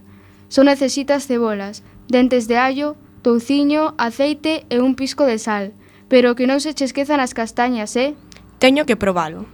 Só 0.49 0.63
necesitas 0.63 1.27
cebolas, 1.27 1.83
dentes 2.07 2.47
de 2.47 2.57
allo, 2.57 2.95
touciño, 3.21 3.95
aceite 3.97 4.65
e 4.69 4.79
un 4.79 4.95
pisco 4.95 5.25
de 5.25 5.39
sal. 5.39 5.73
Pero 6.09 6.35
que 6.35 6.47
non 6.47 6.59
se 6.59 6.73
che 6.73 6.85
esquezan 6.85 7.19
as 7.19 7.33
castañas, 7.33 7.95
eh? 7.95 8.15
Teño 8.59 8.85
que 8.85 8.99
probalo. 8.99 9.45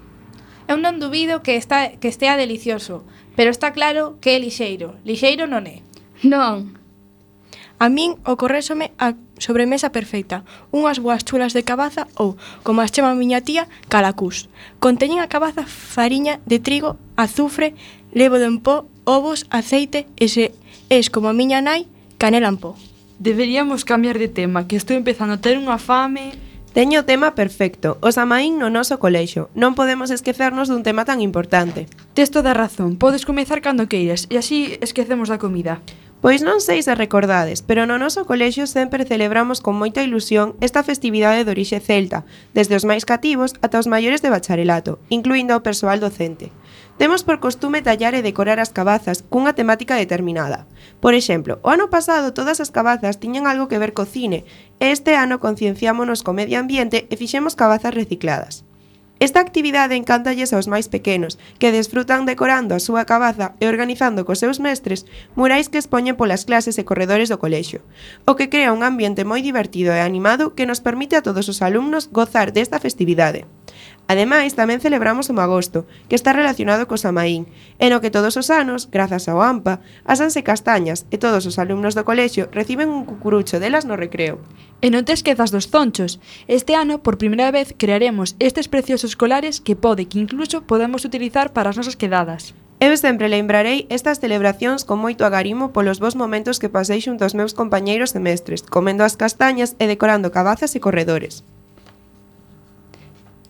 Eu 0.68 0.76
non 0.76 1.00
dubido 1.00 1.42
que, 1.42 1.56
está, 1.56 1.96
que 1.96 2.12
estea 2.12 2.36
delicioso, 2.36 3.08
pero 3.40 3.50
está 3.50 3.72
claro 3.72 4.20
que 4.20 4.36
é 4.36 4.40
lixeiro. 4.40 5.00
Lixeiro 5.08 5.48
non 5.48 5.64
é. 5.64 5.80
Non, 6.26 6.77
A 7.78 7.90
min 7.94 8.18
ocorrésome 8.26 8.90
a 8.98 9.14
sobremesa 9.38 9.94
perfecta, 9.94 10.42
unhas 10.74 10.98
boas 10.98 11.22
chulas 11.22 11.54
de 11.54 11.62
cabaza 11.62 12.10
ou, 12.18 12.34
como 12.66 12.82
as 12.82 12.90
chama 12.90 13.14
a 13.14 13.20
miña 13.20 13.46
tía, 13.46 13.70
calacús. 13.86 14.50
Conteñen 14.82 15.22
a 15.22 15.30
cabaza 15.30 15.62
fariña 15.70 16.42
de 16.50 16.58
trigo, 16.58 16.98
azufre, 17.14 17.78
levo 18.18 18.42
en 18.42 18.58
pó, 18.66 18.90
ovos, 19.06 19.46
aceite 19.54 20.10
e 20.18 20.26
se 20.26 20.58
es 20.90 21.14
como 21.14 21.30
a 21.30 21.38
miña 21.38 21.62
nai, 21.62 21.86
canela 22.18 22.50
en 22.50 22.58
pó. 22.58 22.74
Deberíamos 23.22 23.86
cambiar 23.86 24.18
de 24.18 24.30
tema, 24.30 24.66
que 24.66 24.74
estou 24.74 24.98
empezando 24.98 25.38
a 25.38 25.42
ter 25.42 25.62
unha 25.62 25.78
fame... 25.78 26.34
Teño 26.78 27.02
o 27.02 27.08
tema 27.10 27.34
perfecto, 27.34 27.98
o 28.06 28.14
samaín 28.14 28.62
no 28.62 28.70
noso 28.70 29.02
colexo. 29.02 29.50
Non 29.58 29.74
podemos 29.74 30.14
esquecernos 30.14 30.70
dun 30.70 30.86
tema 30.86 31.10
tan 31.10 31.26
importante. 31.26 31.90
Tes 32.14 32.30
toda 32.30 32.54
razón, 32.54 33.02
podes 33.02 33.26
comezar 33.26 33.66
cando 33.66 33.90
queiras 33.90 34.30
e 34.30 34.38
así 34.38 34.78
esquecemos 34.78 35.26
da 35.26 35.42
comida. 35.42 35.82
Pois 36.18 36.42
non 36.42 36.66
sei 36.66 36.82
se 36.82 36.98
recordades, 36.98 37.62
pero 37.62 37.86
no 37.86 38.02
noso 38.02 38.26
colexio 38.26 38.66
sempre 38.66 39.06
celebramos 39.06 39.62
con 39.62 39.78
moita 39.78 40.02
ilusión 40.02 40.58
esta 40.66 40.82
festividade 40.82 41.46
de 41.46 41.54
orixe 41.54 41.78
celta, 41.78 42.26
desde 42.58 42.74
os 42.74 42.90
máis 42.90 43.06
cativos 43.06 43.54
ata 43.62 43.78
os 43.78 43.86
maiores 43.86 44.26
de 44.26 44.34
bacharelato, 44.34 44.98
incluindo 45.14 45.54
o 45.54 45.62
persoal 45.62 46.02
docente. 46.02 46.50
Temos 46.98 47.22
por 47.22 47.38
costume 47.38 47.86
tallar 47.86 48.18
e 48.18 48.26
decorar 48.26 48.58
as 48.58 48.74
cabazas 48.74 49.22
cunha 49.22 49.54
temática 49.54 49.94
determinada. 49.94 50.66
Por 50.98 51.14
exemplo, 51.14 51.62
o 51.62 51.70
ano 51.70 51.94
pasado 51.94 52.34
todas 52.34 52.58
as 52.58 52.74
cabazas 52.74 53.22
tiñan 53.22 53.46
algo 53.46 53.70
que 53.70 53.78
ver 53.78 53.94
co 53.94 54.10
cine, 54.10 54.42
e 54.82 54.90
este 54.90 55.14
ano 55.14 55.38
concienciámonos 55.38 56.26
co 56.26 56.34
medio 56.34 56.58
ambiente 56.58 57.06
e 57.08 57.14
fixemos 57.14 57.54
cabazas 57.54 57.94
recicladas. 57.94 58.67
Esta 59.20 59.42
actividade 59.42 59.98
encantalles 59.98 60.54
aos 60.54 60.70
máis 60.70 60.86
pequenos, 60.94 61.42
que 61.58 61.74
desfrutan 61.74 62.30
decorando 62.30 62.78
a 62.78 62.84
súa 62.84 63.02
cabaza 63.10 63.58
e 63.58 63.66
organizando 63.66 64.22
cos 64.30 64.38
seus 64.38 64.62
mestres 64.62 65.10
murais 65.34 65.74
que 65.74 65.82
expoñen 65.82 66.14
polas 66.14 66.46
clases 66.46 66.78
e 66.78 66.86
corredores 66.86 67.26
do 67.34 67.42
colexio, 67.42 67.82
o 68.30 68.38
que 68.38 68.50
crea 68.54 68.70
un 68.70 68.86
ambiente 68.86 69.26
moi 69.26 69.42
divertido 69.42 69.90
e 69.90 70.06
animado 70.06 70.54
que 70.54 70.70
nos 70.70 70.86
permite 70.86 71.18
a 71.18 71.26
todos 71.26 71.50
os 71.50 71.66
alumnos 71.66 72.14
gozar 72.14 72.54
desta 72.54 72.78
festividade. 72.78 73.50
Ademais, 74.08 74.56
tamén 74.56 74.80
celebramos 74.80 75.28
o 75.28 75.36
Magosto, 75.36 75.84
que 76.08 76.16
está 76.16 76.32
relacionado 76.32 76.88
co 76.88 76.96
Samaín, 76.96 77.44
e 77.76 77.92
no 77.92 78.00
que 78.00 78.08
todos 78.08 78.40
os 78.40 78.48
anos, 78.48 78.88
grazas 78.88 79.28
ao 79.28 79.44
AMPA, 79.44 79.84
asanse 80.08 80.48
castañas 80.48 81.04
e 81.12 81.20
todos 81.20 81.44
os 81.44 81.60
alumnos 81.60 81.92
do 81.92 82.08
colexio 82.08 82.48
reciben 82.56 82.88
un 82.88 83.04
cucurucho 83.04 83.60
delas 83.60 83.84
no 83.84 84.00
recreo. 84.00 84.40
E 84.80 84.88
non 84.88 85.04
te 85.04 85.12
esquezas 85.12 85.52
dos 85.52 85.68
zonchos. 85.68 86.24
Este 86.48 86.72
ano, 86.72 87.04
por 87.04 87.20
primeira 87.20 87.52
vez, 87.52 87.76
crearemos 87.76 88.40
estes 88.40 88.72
preciosos 88.72 89.20
colares 89.20 89.60
que 89.60 89.76
pode 89.76 90.08
que 90.08 90.24
incluso 90.24 90.64
podemos 90.64 91.04
utilizar 91.04 91.52
para 91.52 91.68
as 91.68 91.76
nosas 91.76 92.00
quedadas. 92.00 92.56
Eu 92.80 92.96
sempre 92.96 93.28
lembrarei 93.28 93.90
estas 93.92 94.24
celebracións 94.24 94.86
con 94.88 95.04
moito 95.04 95.28
agarimo 95.28 95.76
polos 95.76 96.00
bons 96.00 96.16
momentos 96.16 96.62
que 96.62 96.72
pasei 96.72 97.04
xunto 97.04 97.28
aos 97.28 97.36
meus 97.36 97.52
compañeiros 97.52 98.16
semestres, 98.16 98.64
comendo 98.64 99.04
as 99.04 99.20
castañas 99.20 99.76
e 99.82 99.90
decorando 99.90 100.32
cabazas 100.32 100.72
e 100.78 100.80
corredores. 100.80 101.44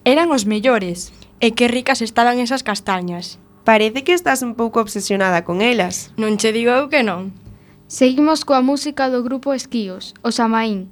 Eran 0.08 0.32
os 0.32 0.48
mellores. 0.48 1.12
E 1.44 1.52
que 1.52 1.68
ricas 1.68 2.00
estaban 2.00 2.40
esas 2.40 2.64
castañas. 2.64 3.44
Parece 3.68 4.08
que 4.08 4.16
estás 4.16 4.40
un 4.40 4.56
pouco 4.56 4.80
obsesionada 4.80 5.44
con 5.44 5.60
elas. 5.60 6.16
Non 6.16 6.40
che 6.40 6.56
digo 6.56 6.72
eu 6.72 6.88
que 6.88 7.04
non. 7.04 7.36
Seguimos 7.92 8.48
coa 8.48 8.64
música 8.64 9.12
do 9.12 9.20
grupo 9.20 9.52
Esquíos, 9.52 10.16
o 10.24 10.32
Samaín. 10.32 10.88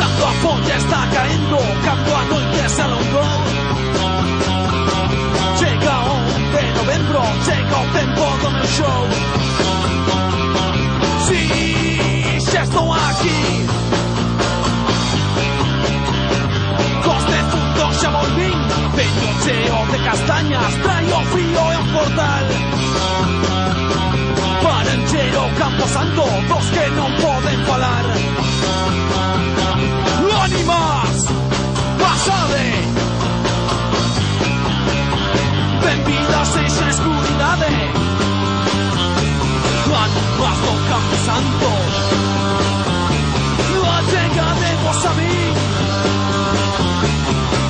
Cando 0.00 0.22
a 0.24 0.32
folla 0.40 0.74
está 0.80 1.04
caendo, 1.12 1.60
cando 1.84 2.15
tempo 7.96 8.24
do 8.42 8.50
meu 8.50 8.66
show. 8.66 9.08
Sim, 11.26 12.50
já 12.52 12.62
estão 12.62 12.92
aqui. 12.92 13.66
Coste, 17.04 18.00
Chabolín, 18.00 18.58
peñocheo 18.96 19.78
de 19.92 19.98
castañas, 20.04 20.74
trayo 20.82 21.20
frío 21.32 21.72
en 21.72 21.84
portal. 21.94 22.44
Paranchero, 24.62 25.42
Camposanto, 25.58 26.24
dos 26.48 26.66
que 26.74 26.86
non 26.98 27.10
poden 27.22 27.58
falar. 27.64 28.04
L'ànimes, 30.28 31.18
passades! 32.00 32.75
bajo 40.38 40.70
Camposanto. 40.88 41.70
Llegaremos 44.06 45.04
a 45.04 45.12
mí, 45.14 45.34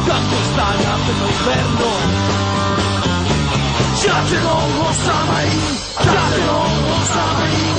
tanto 0.06 0.36
está 0.46 0.66
la 0.84 0.94
inferno. 1.28 1.90
Ya 4.04 4.16
llegó 4.30 4.56
Rosamaí, 4.78 5.56
ya 6.04 6.22
llegó 6.36 6.58
Rosamaí. 6.88 7.75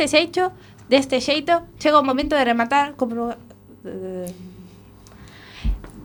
deste 0.00 0.16
xeito, 0.16 0.52
deste 0.88 1.20
xeito, 1.20 1.68
chega 1.76 2.00
o 2.00 2.02
momento 2.02 2.32
de 2.32 2.44
rematar 2.44 2.96
como 2.96 3.36
eh, 3.84 4.32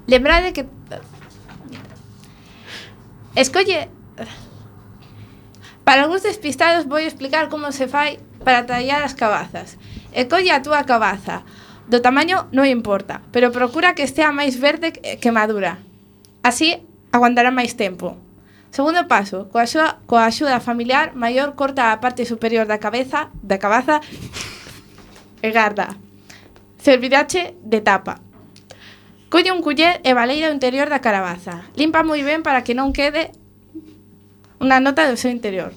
Lembrade 0.07 0.51
que 0.51 0.67
escolle 3.35 3.87
Para 5.85 6.03
algúns 6.03 6.27
despistados 6.27 6.83
vou 6.91 6.99
explicar 6.99 7.47
como 7.47 7.71
se 7.71 7.87
fai 7.87 8.19
para 8.43 8.65
tallar 8.65 9.05
as 9.05 9.15
cabazas. 9.15 9.77
E 10.11 10.25
colle 10.25 10.51
a 10.51 10.59
túa 10.59 10.83
cabaza. 10.83 11.45
Do 11.85 12.01
tamaño 12.01 12.49
non 12.51 12.65
importa, 12.65 13.21
pero 13.29 13.53
procura 13.53 13.93
que 13.93 14.03
estea 14.03 14.33
máis 14.33 14.57
verde 14.57 14.91
que 14.91 15.31
madura. 15.31 15.77
Así 16.41 16.81
aguantará 17.13 17.53
máis 17.53 17.77
tempo. 17.77 18.24
Segundo 18.75 19.07
paso, 19.07 19.47
coa, 19.55 19.63
súa, 19.63 20.03
coa 20.03 20.27
axuda 20.27 20.59
familiar, 20.59 21.15
maior 21.15 21.55
corta 21.55 21.95
a 21.95 22.03
parte 22.03 22.27
superior 22.27 22.67
da 22.67 22.75
cabeza, 22.75 23.31
da 23.39 23.55
cabaza, 23.55 24.03
e 25.39 25.49
garda. 25.55 25.95
Servirache 26.75 27.55
de 27.63 27.79
tapa. 27.79 28.19
Colle 29.31 29.55
un 29.55 29.63
culler 29.63 30.03
e 30.03 30.11
baleira 30.11 30.51
o 30.51 30.55
interior 30.59 30.91
da 30.91 30.99
carabaza. 30.99 31.71
Limpa 31.79 32.03
moi 32.03 32.19
ben 32.27 32.43
para 32.43 32.67
que 32.67 32.75
non 32.75 32.91
quede 32.91 33.31
unha 34.59 34.83
nota 34.83 35.07
do 35.07 35.15
seu 35.15 35.31
interior. 35.31 35.71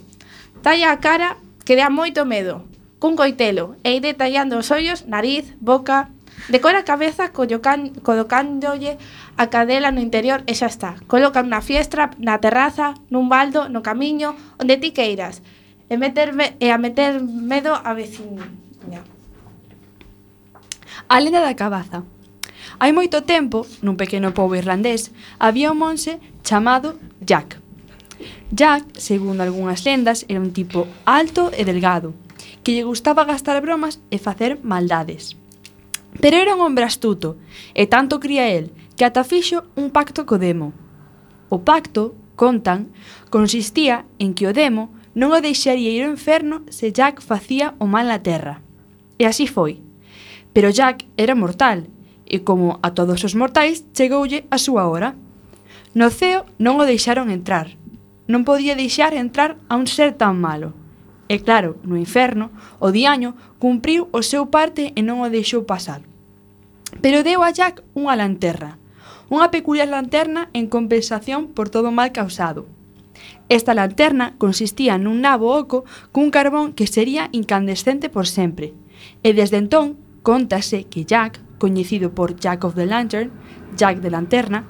Talla 0.67 0.91
a 0.91 0.99
cara 0.99 1.39
que 1.63 1.79
dá 1.79 1.95
moito 1.95 2.27
medo, 2.27 2.67
cun 2.99 3.15
coitelo 3.15 3.79
e 3.87 3.95
ide 3.95 4.19
tallando 4.19 4.59
os 4.59 4.75
ollos, 4.75 5.07
nariz, 5.07 5.55
boca. 5.63 6.11
Decora 6.51 6.83
a 6.83 6.89
cabeza 6.89 7.31
collocándolle 7.31 8.99
a 9.39 9.47
cadela 9.47 9.95
no 9.95 10.03
interior 10.03 10.43
e 10.51 10.53
xa 10.59 10.67
está. 10.67 10.99
Coloca 11.07 11.47
unha 11.47 11.63
fiestra 11.63 12.11
na 12.19 12.43
terraza, 12.43 12.99
nun 13.07 13.31
baldo, 13.31 13.71
no 13.71 13.87
camiño, 13.87 14.35
onde 14.59 14.75
ti 14.83 14.91
queiras. 14.91 15.47
E, 15.87 15.95
meterme, 15.95 16.59
e 16.59 16.75
a 16.75 16.77
meter 16.77 17.23
medo 17.23 17.73
a 17.73 17.95
veciña. 17.95 19.07
A 21.07 21.17
lenda 21.23 21.41
da 21.41 21.55
cabaza. 21.55 22.03
Hai 22.83 22.91
moito 22.91 23.23
tempo, 23.23 23.63
nun 23.79 23.95
pequeno 23.95 24.35
pobo 24.35 24.59
irlandés, 24.59 25.15
había 25.39 25.71
un 25.71 25.79
monxe 25.79 26.19
chamado 26.43 26.99
Jack. 27.23 27.63
Jack, 28.51 28.99
segundo 28.99 29.47
algunhas 29.47 29.87
lendas, 29.87 30.27
era 30.27 30.43
un 30.43 30.51
tipo 30.51 30.91
alto 31.07 31.55
e 31.55 31.63
delgado, 31.63 32.11
que 32.67 32.75
lle 32.75 32.83
gustaba 32.83 33.23
gastar 33.23 33.63
bromas 33.63 34.03
e 34.11 34.19
facer 34.19 34.59
maldades. 34.67 35.39
Pero 36.19 36.43
era 36.43 36.59
un 36.59 36.61
hombre 36.67 36.83
astuto, 36.83 37.39
e 37.73 37.87
tanto 37.87 38.19
cría 38.19 38.51
el, 38.51 38.75
que 38.99 39.07
ata 39.07 39.23
fixo 39.23 39.63
un 39.79 39.95
pacto 39.95 40.27
co 40.27 40.43
Demo. 40.43 40.75
O 41.49 41.63
pacto, 41.63 42.19
contan, 42.35 42.91
consistía 43.31 44.05
en 44.19 44.35
que 44.35 44.51
o 44.51 44.53
Demo 44.53 44.91
non 45.15 45.31
o 45.31 45.39
deixaría 45.39 45.95
ir 45.95 46.03
ao 46.03 46.11
inferno 46.11 46.67
se 46.67 46.91
Jack 46.91 47.23
facía 47.23 47.79
o 47.79 47.87
mal 47.87 48.11
na 48.11 48.19
Terra. 48.19 48.59
E 49.15 49.25
así 49.31 49.47
foi. 49.47 49.79
Pero 50.51 50.75
Jack 50.75 51.07
era 51.15 51.39
mortal, 51.39 51.87
e 52.27 52.43
como 52.43 52.83
a 52.83 52.91
todos 52.91 53.23
os 53.23 53.39
mortais, 53.39 53.87
chegoulle 53.95 54.51
a 54.51 54.59
súa 54.59 54.91
hora. 54.91 55.15
No 55.95 56.11
ceo 56.11 56.43
non 56.59 56.83
o 56.83 56.85
deixaron 56.85 57.31
entrar. 57.31 57.79
Non 58.27 58.43
podía 58.43 58.75
deixar 58.75 59.15
entrar 59.15 59.63
a 59.71 59.79
un 59.79 59.87
ser 59.87 60.19
tan 60.19 60.43
malo. 60.43 60.75
E 61.31 61.39
claro, 61.47 61.79
no 61.87 61.95
inferno, 61.95 62.51
o 62.83 62.91
diaño 62.91 63.39
cumpriu 63.63 64.11
o 64.11 64.27
seu 64.27 64.51
parte 64.51 64.91
e 64.99 65.01
non 65.07 65.23
o 65.23 65.31
deixou 65.31 65.63
pasar. 65.63 66.03
Pero 66.99 67.23
deu 67.23 67.47
a 67.47 67.55
Jack 67.55 67.87
unha 67.95 68.19
lanterna, 68.19 68.81
unha 69.29 69.53
peculiar 69.53 69.89
lanterna 69.89 70.49
en 70.57 70.69
compensación 70.69 71.53
por 71.53 71.69
todo 71.69 71.93
o 71.93 71.97
mal 71.97 72.13
causado. 72.13 72.67
Esta 73.49 73.73
lanterna 73.73 74.37
consistía 74.37 75.01
nun 75.01 75.25
nabo 75.25 75.57
oco 75.57 75.89
cun 76.13 76.29
carbón 76.29 76.77
que 76.77 76.89
sería 76.89 77.33
incandescente 77.33 78.13
por 78.13 78.29
sempre. 78.29 78.77
E 79.25 79.33
desde 79.33 79.57
entón, 79.57 79.97
contase 80.21 80.85
que 80.85 81.09
Jack, 81.09 81.41
coñecido 81.57 82.13
por 82.13 82.37
Jack 82.37 82.65
of 82.65 82.77
the 82.77 82.85
Lantern, 82.85 83.33
Jack 83.77 84.01
de 84.05 84.11
Lanterna, 84.11 84.69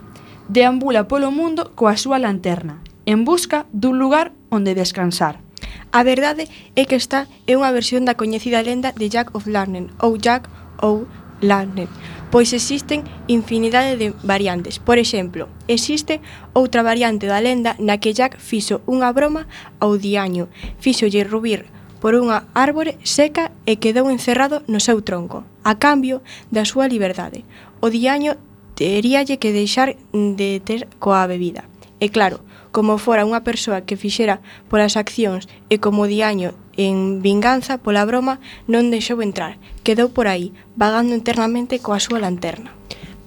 deambula 0.48 1.10
polo 1.10 1.30
mundo 1.34 1.74
coa 1.74 1.98
súa 1.98 2.22
lanterna, 2.22 2.80
en 3.04 3.26
busca 3.26 3.66
dun 3.74 3.98
lugar 3.98 4.32
onde 4.48 4.78
descansar. 4.78 5.42
A 5.90 6.04
verdade 6.04 6.48
é 6.76 6.84
que 6.84 6.96
esta 6.96 7.26
é 7.50 7.56
unha 7.56 7.72
versión 7.72 8.06
da 8.06 8.16
coñecida 8.16 8.62
lenda 8.62 8.94
de 8.94 9.08
Jack 9.10 9.34
of 9.34 9.48
Lantern, 9.48 9.92
ou 10.00 10.16
Jack 10.16 10.48
ou 10.80 11.08
Lantern, 11.40 11.90
pois 12.30 12.52
existen 12.52 13.04
infinidade 13.26 13.96
de 13.96 14.12
variantes. 14.22 14.78
Por 14.78 14.98
exemplo, 14.98 15.48
existe 15.66 16.20
outra 16.52 16.82
variante 16.82 17.26
da 17.26 17.40
lenda 17.40 17.76
na 17.80 17.96
que 17.98 18.12
Jack 18.12 18.36
fixo 18.36 18.84
unha 18.84 19.08
broma 19.12 19.48
ao 19.80 19.96
diaño, 19.96 20.52
fixolle 20.80 21.24
rubir 21.24 21.66
por 21.98 22.14
unha 22.14 22.46
árbore 22.54 23.00
seca 23.02 23.50
e 23.66 23.82
quedou 23.82 24.06
encerrado 24.06 24.62
no 24.70 24.78
seu 24.78 25.02
tronco, 25.02 25.42
a 25.66 25.76
cambio 25.82 26.22
da 26.54 26.62
súa 26.62 26.86
liberdade. 26.86 27.42
O 27.82 27.90
diaño 27.90 28.38
teríalle 28.78 29.42
que 29.42 29.50
deixar 29.50 29.98
de 30.14 30.62
ter 30.62 30.86
coa 31.02 31.26
bebida. 31.26 31.66
E 31.98 32.14
claro, 32.14 32.38
como 32.70 33.00
fora 33.02 33.26
unha 33.26 33.42
persoa 33.42 33.82
que 33.82 33.98
fixera 33.98 34.38
polas 34.70 34.94
accións 34.94 35.50
e 35.66 35.82
como 35.82 36.06
diaño 36.06 36.54
en 36.78 37.20
vinganza 37.20 37.82
pola 37.82 38.06
broma, 38.06 38.38
non 38.70 38.88
deixou 38.94 39.18
entrar. 39.20 39.58
Quedou 39.82 40.14
por 40.14 40.30
aí, 40.30 40.54
vagando 40.78 41.18
internamente 41.18 41.82
coa 41.82 41.98
súa 41.98 42.22
lanterna. 42.22 42.72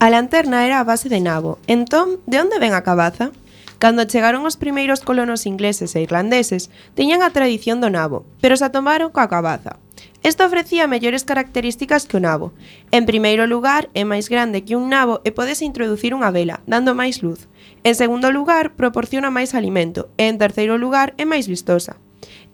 A 0.02 0.10
lanterna 0.10 0.66
era 0.66 0.80
a 0.80 0.88
base 0.88 1.14
de 1.14 1.22
nabo. 1.22 1.60
Entón, 1.68 2.24
de 2.26 2.42
onde 2.42 2.58
ven 2.58 2.74
a 2.74 2.82
cabaza? 2.82 3.30
Cando 3.78 4.06
chegaron 4.06 4.46
os 4.50 4.58
primeiros 4.58 5.02
colonos 5.02 5.46
ingleses 5.46 5.94
e 5.94 6.02
irlandeses, 6.02 6.74
tiñan 6.98 7.22
a 7.22 7.34
tradición 7.34 7.82
do 7.82 7.94
nabo, 7.94 8.26
pero 8.42 8.58
se 8.58 8.66
atomaron 8.66 9.14
coa 9.14 9.30
cabaza. 9.30 9.78
Esta 10.22 10.46
ofrecía 10.46 10.86
mellores 10.86 11.26
características 11.26 12.06
que 12.06 12.18
o 12.18 12.22
nabo. 12.22 12.54
En 12.94 13.10
primeiro 13.10 13.50
lugar, 13.50 13.90
é 13.98 14.06
máis 14.06 14.30
grande 14.30 14.62
que 14.62 14.78
un 14.78 14.94
nabo 14.94 15.26
e 15.26 15.34
podes 15.34 15.66
introducir 15.66 16.14
unha 16.14 16.30
vela, 16.30 16.62
dando 16.70 16.94
máis 16.94 17.26
luz. 17.26 17.50
En 17.82 17.98
segundo 17.98 18.30
lugar, 18.30 18.78
proporciona 18.78 19.34
máis 19.34 19.58
alimento 19.58 20.14
e 20.22 20.30
en 20.30 20.38
terceiro 20.38 20.78
lugar, 20.78 21.18
é 21.18 21.26
máis 21.26 21.50
vistosa. 21.50 21.98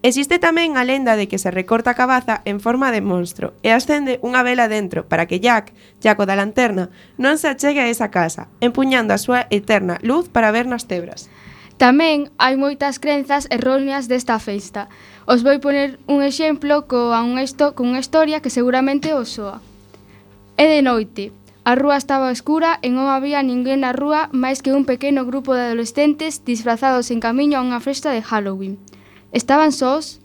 Existe 0.06 0.38
tamén 0.38 0.78
a 0.78 0.86
lenda 0.86 1.18
de 1.18 1.26
que 1.26 1.42
se 1.42 1.50
recorta 1.50 1.98
a 1.98 1.98
cabaza 1.98 2.46
en 2.46 2.62
forma 2.62 2.94
de 2.94 3.02
monstro 3.02 3.58
e 3.66 3.74
ascende 3.74 4.22
unha 4.22 4.46
vela 4.46 4.70
dentro 4.70 5.10
para 5.10 5.26
que 5.26 5.42
Jack, 5.42 5.74
Jaco 6.06 6.30
da 6.30 6.38
Lanterna, 6.38 6.94
non 7.18 7.42
se 7.42 7.50
achegue 7.50 7.82
a 7.82 7.90
esa 7.90 8.14
casa, 8.14 8.46
empuñando 8.62 9.18
a 9.18 9.22
súa 9.22 9.50
eterna 9.50 9.98
luz 10.06 10.30
para 10.30 10.54
ver 10.54 10.70
nas 10.70 10.86
tebras. 10.86 11.34
Tamén 11.82 12.30
hai 12.38 12.54
moitas 12.62 13.02
crenzas 13.02 13.50
erróneas 13.50 14.06
desta 14.06 14.38
festa. 14.38 14.86
Os 15.26 15.42
vou 15.42 15.58
poner 15.58 15.98
un 16.06 16.22
exemplo 16.22 16.86
coa 16.86 17.26
un 17.26 17.42
esto, 17.42 17.74
con 17.74 17.90
unha 17.90 18.02
historia 18.02 18.42
que 18.42 18.54
seguramente 18.54 19.18
os 19.18 19.34
soa. 19.34 19.66
É 20.62 20.70
de 20.70 20.86
noite. 20.86 21.34
A 21.66 21.74
rúa 21.74 21.98
estaba 21.98 22.30
escura 22.30 22.78
e 22.86 22.94
non 22.94 23.10
había 23.10 23.42
ninguén 23.42 23.82
na 23.82 23.98
rúa 23.98 24.30
máis 24.30 24.62
que 24.62 24.78
un 24.78 24.86
pequeno 24.86 25.26
grupo 25.26 25.58
de 25.58 25.74
adolescentes 25.74 26.46
disfrazados 26.46 27.10
en 27.10 27.18
camiño 27.18 27.58
a 27.58 27.66
unha 27.66 27.82
festa 27.82 28.14
de 28.14 28.22
Halloween. 28.22 28.78
Estaban 29.32 29.72
sós? 29.72 30.22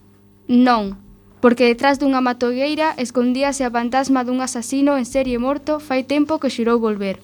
Non, 0.47 0.99
porque 1.43 1.67
detrás 1.67 1.99
dunha 1.99 2.23
matogueira 2.23 2.95
escondíase 2.99 3.67
a 3.67 3.71
fantasma 3.75 4.23
dun 4.23 4.39
asasino 4.39 4.95
en 4.95 5.07
serie 5.07 5.43
morto 5.43 5.83
fai 5.83 6.07
tempo 6.07 6.39
que 6.39 6.51
xurou 6.51 6.79
volver. 6.79 7.19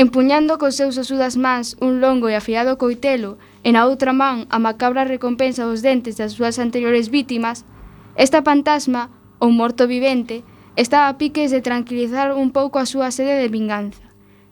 Empuñando 0.00 0.56
cos 0.56 0.80
seus 0.80 0.96
osudas 0.96 1.36
mans 1.36 1.76
un 1.84 2.00
longo 2.00 2.32
e 2.32 2.34
afiado 2.34 2.80
coitelo 2.80 3.36
e 3.60 3.76
na 3.76 3.84
outra 3.84 4.16
man 4.16 4.48
a 4.48 4.56
macabra 4.56 5.04
recompensa 5.04 5.68
dos 5.68 5.84
dentes 5.84 6.16
das 6.16 6.32
súas 6.32 6.56
anteriores 6.56 7.12
vítimas, 7.12 7.68
esta 8.16 8.40
fantasma, 8.40 9.12
ou 9.36 9.52
morto 9.52 9.84
vivente, 9.84 10.44
estaba 10.76 11.08
a 11.08 11.16
piques 11.20 11.52
de 11.52 11.60
tranquilizar 11.60 12.32
un 12.32 12.52
pouco 12.52 12.80
a 12.80 12.88
súa 12.88 13.12
sede 13.12 13.36
de 13.36 13.52
vinganza. 13.52 14.04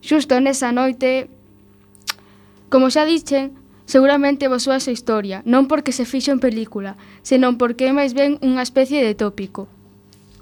Xusto 0.04 0.36
nesa 0.40 0.72
noite... 0.76 1.32
Como 2.68 2.92
xa 2.92 3.08
dixen, 3.08 3.56
Seguramente 3.88 4.52
vos 4.52 4.68
súa 4.68 4.76
esa 4.76 4.92
historia, 4.92 5.40
non 5.48 5.64
porque 5.64 5.96
se 5.96 6.04
fixo 6.04 6.28
en 6.28 6.44
película, 6.44 7.00
senón 7.24 7.56
porque 7.56 7.88
é 7.88 7.96
máis 7.96 8.12
ben 8.12 8.36
unha 8.44 8.60
especie 8.60 9.00
de 9.00 9.16
tópico. 9.16 9.64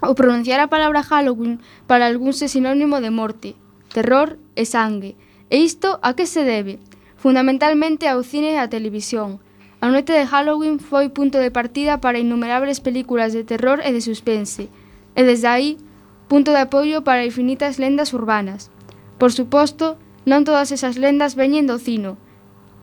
O 0.03 0.19
pronunciar 0.19 0.59
a 0.59 0.67
palabra 0.67 0.99
Halloween 0.99 1.63
para 1.87 2.11
algúns 2.11 2.43
é 2.43 2.51
sinónimo 2.51 2.99
de 2.99 3.07
morte, 3.07 3.55
terror 3.95 4.35
e 4.59 4.67
sangue. 4.67 5.15
E 5.47 5.63
isto 5.63 5.95
a 6.03 6.11
que 6.11 6.27
se 6.27 6.43
debe? 6.43 6.83
Fundamentalmente 7.15 8.03
ao 8.11 8.19
cine 8.19 8.51
e 8.51 8.59
á 8.59 8.67
televisión. 8.67 9.39
A 9.79 9.87
noite 9.87 10.11
de 10.11 10.27
Halloween 10.27 10.75
foi 10.75 11.07
punto 11.07 11.39
de 11.39 11.47
partida 11.47 12.03
para 12.03 12.19
innumerables 12.19 12.83
películas 12.83 13.31
de 13.31 13.47
terror 13.47 13.79
e 13.79 13.95
de 13.95 14.03
suspense, 14.03 14.67
e 15.15 15.21
desde 15.23 15.47
aí, 15.47 15.79
punto 16.27 16.51
de 16.51 16.67
apoio 16.67 16.99
para 17.07 17.23
infinitas 17.23 17.79
lendas 17.79 18.11
urbanas. 18.11 18.75
Por 19.15 19.31
suposto, 19.31 19.95
non 20.27 20.43
todas 20.43 20.75
esas 20.75 20.99
lendas 20.99 21.39
veñen 21.39 21.63
do 21.63 21.79
cino, 21.79 22.19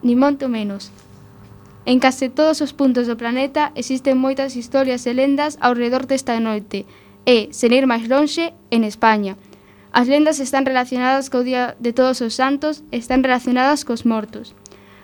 nin 0.04 0.20
monto 0.20 0.52
menos. 0.52 0.92
En 1.88 1.98
case 1.98 2.28
todos 2.28 2.60
os 2.60 2.72
puntos 2.76 3.08
do 3.08 3.16
planeta 3.16 3.72
existen 3.74 4.20
moitas 4.20 4.56
historias 4.56 5.04
e 5.08 5.12
lendas 5.16 5.56
ao 5.64 5.72
redor 5.72 6.04
desta 6.06 6.36
noite, 6.38 6.84
e, 7.24 7.48
sen 7.52 7.72
ir 7.72 7.88
máis 7.88 8.04
lonxe, 8.08 8.52
en 8.70 8.84
España. 8.84 9.34
As 9.92 10.08
lendas 10.08 10.40
están 10.40 10.68
relacionadas 10.68 11.28
co 11.32 11.44
Día 11.44 11.76
de 11.80 11.92
Todos 11.92 12.20
os 12.20 12.36
Santos 12.36 12.84
e 12.92 13.00
están 13.00 13.24
relacionadas 13.24 13.84
cos 13.84 14.04
mortos. 14.04 14.52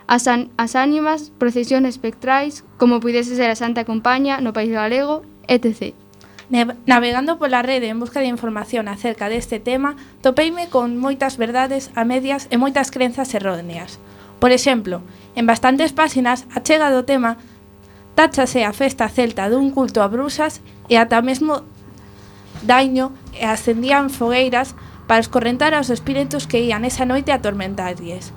As, 0.05 0.27
an 0.27 0.49
as 0.57 0.75
ánimas, 0.75 1.31
procesións 1.37 1.87
espectrais, 1.87 2.65
como 2.77 2.99
pudese 2.99 3.37
ser 3.37 3.49
a 3.49 3.57
Santa 3.57 3.85
Compaña 3.85 4.41
no 4.41 4.53
País 4.53 4.73
Galego, 4.73 5.23
etc. 5.47 5.93
Navegando 6.85 7.39
pola 7.39 7.63
rede 7.63 7.87
en 7.87 8.01
busca 8.01 8.19
de 8.19 8.27
información 8.27 8.89
acerca 8.89 9.29
deste 9.31 9.63
tema, 9.63 9.95
topeime 10.19 10.67
con 10.67 10.99
moitas 10.99 11.39
verdades 11.39 11.95
a 11.95 12.03
medias 12.03 12.51
e 12.51 12.59
moitas 12.59 12.91
crenzas 12.91 13.31
erróneas. 13.31 14.01
Por 14.41 14.51
exemplo, 14.51 15.03
en 15.37 15.45
bastantes 15.45 15.93
páxinas 15.93 16.49
a 16.49 16.65
chega 16.65 16.89
do 16.89 17.05
tema 17.05 17.37
táchase 18.17 18.65
a 18.65 18.73
festa 18.73 19.05
celta 19.05 19.45
dun 19.53 19.69
culto 19.69 20.01
a 20.01 20.09
brusas 20.09 20.65
e 20.89 20.97
ata 20.97 21.21
mesmo 21.21 21.61
daño 22.65 23.13
e 23.37 23.45
ascendían 23.45 24.09
fogueiras 24.09 24.73
para 25.05 25.21
escorrentar 25.21 25.77
aos 25.77 25.93
espíritus 25.93 26.49
que 26.49 26.57
ían 26.65 26.89
esa 26.89 27.05
noite 27.05 27.29
a 27.29 27.37
atormentarlles. 27.37 28.33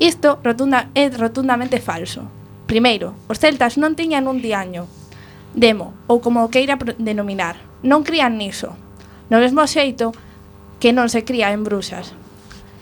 Isto 0.00 0.40
rotunda, 0.40 0.88
é 0.96 1.12
rotundamente 1.12 1.84
falso. 1.84 2.24
Primeiro, 2.64 3.12
os 3.28 3.36
celtas 3.36 3.76
non 3.76 3.92
tiñan 3.92 4.32
un 4.32 4.40
diaño, 4.40 4.88
demo, 5.52 5.92
ou 6.08 6.24
como 6.24 6.48
o 6.48 6.48
queira 6.48 6.80
denominar. 6.96 7.60
Non 7.84 8.08
crían 8.08 8.40
niso. 8.40 8.72
No 9.28 9.36
mesmo 9.36 9.68
xeito 9.68 10.16
que 10.80 10.96
non 10.96 11.12
se 11.12 11.28
cría 11.28 11.52
en 11.52 11.60
bruxas. 11.60 12.16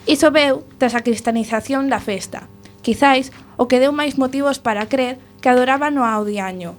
Iso 0.06 0.30
veu 0.30 0.68
tras 0.76 0.92
a 0.92 1.00
cristianización 1.00 1.88
da 1.88 1.96
festa, 1.96 2.44
quizáis 2.84 3.32
o 3.56 3.64
que 3.72 3.80
deu 3.80 3.88
máis 3.88 4.20
motivos 4.20 4.60
para 4.60 4.84
crer 4.92 5.16
que 5.40 5.48
adoraban 5.48 5.96
o 5.96 6.04
ao 6.04 6.28
diaño. 6.28 6.76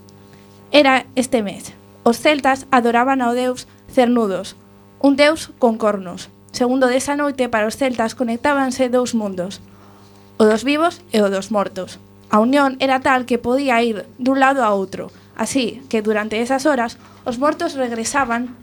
Era 0.69 1.09
este 1.17 1.41
mes. 1.41 1.73
Os 2.05 2.21
celtas 2.21 2.69
adoraban 2.69 3.25
ao 3.25 3.33
deus 3.33 3.65
Cernudos, 3.89 4.53
un 5.01 5.15
deus 5.17 5.49
con 5.57 5.81
cornos. 5.81 6.29
Segundo 6.51 6.85
desa 6.85 7.17
noite, 7.17 7.49
para 7.49 7.65
os 7.65 7.81
celtas 7.81 8.13
conectábanse 8.13 8.93
dous 8.93 9.17
mundos, 9.17 9.57
o 10.37 10.45
dos 10.45 10.61
vivos 10.61 11.01
e 11.09 11.25
o 11.25 11.31
dos 11.33 11.49
mortos. 11.49 11.97
A 12.29 12.37
unión 12.37 12.77
era 12.77 13.01
tal 13.01 13.25
que 13.25 13.41
podía 13.41 13.81
ir 13.81 14.05
dun 14.21 14.37
lado 14.37 14.61
a 14.61 14.69
outro, 14.69 15.09
así 15.33 15.81
que 15.89 16.05
durante 16.05 16.41
esas 16.45 16.69
horas 16.69 17.01
os 17.25 17.41
mortos 17.41 17.73
regresaban 17.73 18.53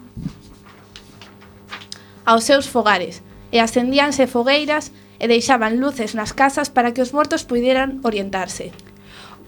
aos 2.22 2.46
seus 2.46 2.70
fogares, 2.70 3.26
e 3.52 3.60
acendíanse 3.60 4.26
fogueiras 4.26 4.90
e 5.20 5.28
deixaban 5.30 5.78
luces 5.78 6.18
nas 6.18 6.32
casas 6.32 6.72
para 6.72 6.90
que 6.90 7.04
os 7.04 7.12
mortos 7.14 7.46
puideran 7.46 8.00
orientarse. 8.02 8.72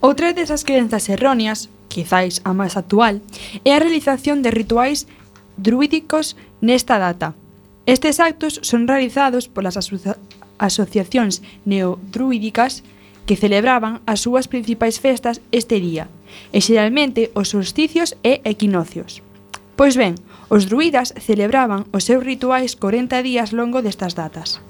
Outra 0.04 0.36
desas 0.36 0.62
crenzas 0.62 1.08
erróneas, 1.08 1.72
quizáis 1.88 2.44
a 2.44 2.52
máis 2.52 2.76
actual, 2.76 3.24
é 3.64 3.72
a 3.72 3.82
realización 3.82 4.44
de 4.44 4.52
rituais 4.52 5.08
druídicos 5.56 6.36
nesta 6.60 7.00
data. 7.00 7.32
Estes 7.88 8.20
actos 8.20 8.60
son 8.62 8.86
realizados 8.86 9.48
polas 9.48 9.80
aso 9.80 9.96
asociacións 10.60 11.42
neodruídicas 11.66 12.86
que 13.26 13.40
celebraban 13.40 14.04
as 14.06 14.22
súas 14.22 14.46
principais 14.46 15.00
festas 15.00 15.40
este 15.50 15.80
día, 15.80 16.06
e 16.52 16.60
xeralmente 16.60 17.32
os 17.34 17.50
solsticios 17.50 18.14
e 18.22 18.44
equinocios. 18.44 19.24
Pois 19.74 19.96
ben, 19.96 20.14
Os 20.48 20.68
druidas 20.68 21.14
celebraban 21.16 21.88
os 21.92 22.04
seus 22.04 22.24
rituais 22.24 22.76
40 22.76 23.22
días 23.24 23.52
longo 23.56 23.80
destas 23.80 24.12
datas. 24.14 24.60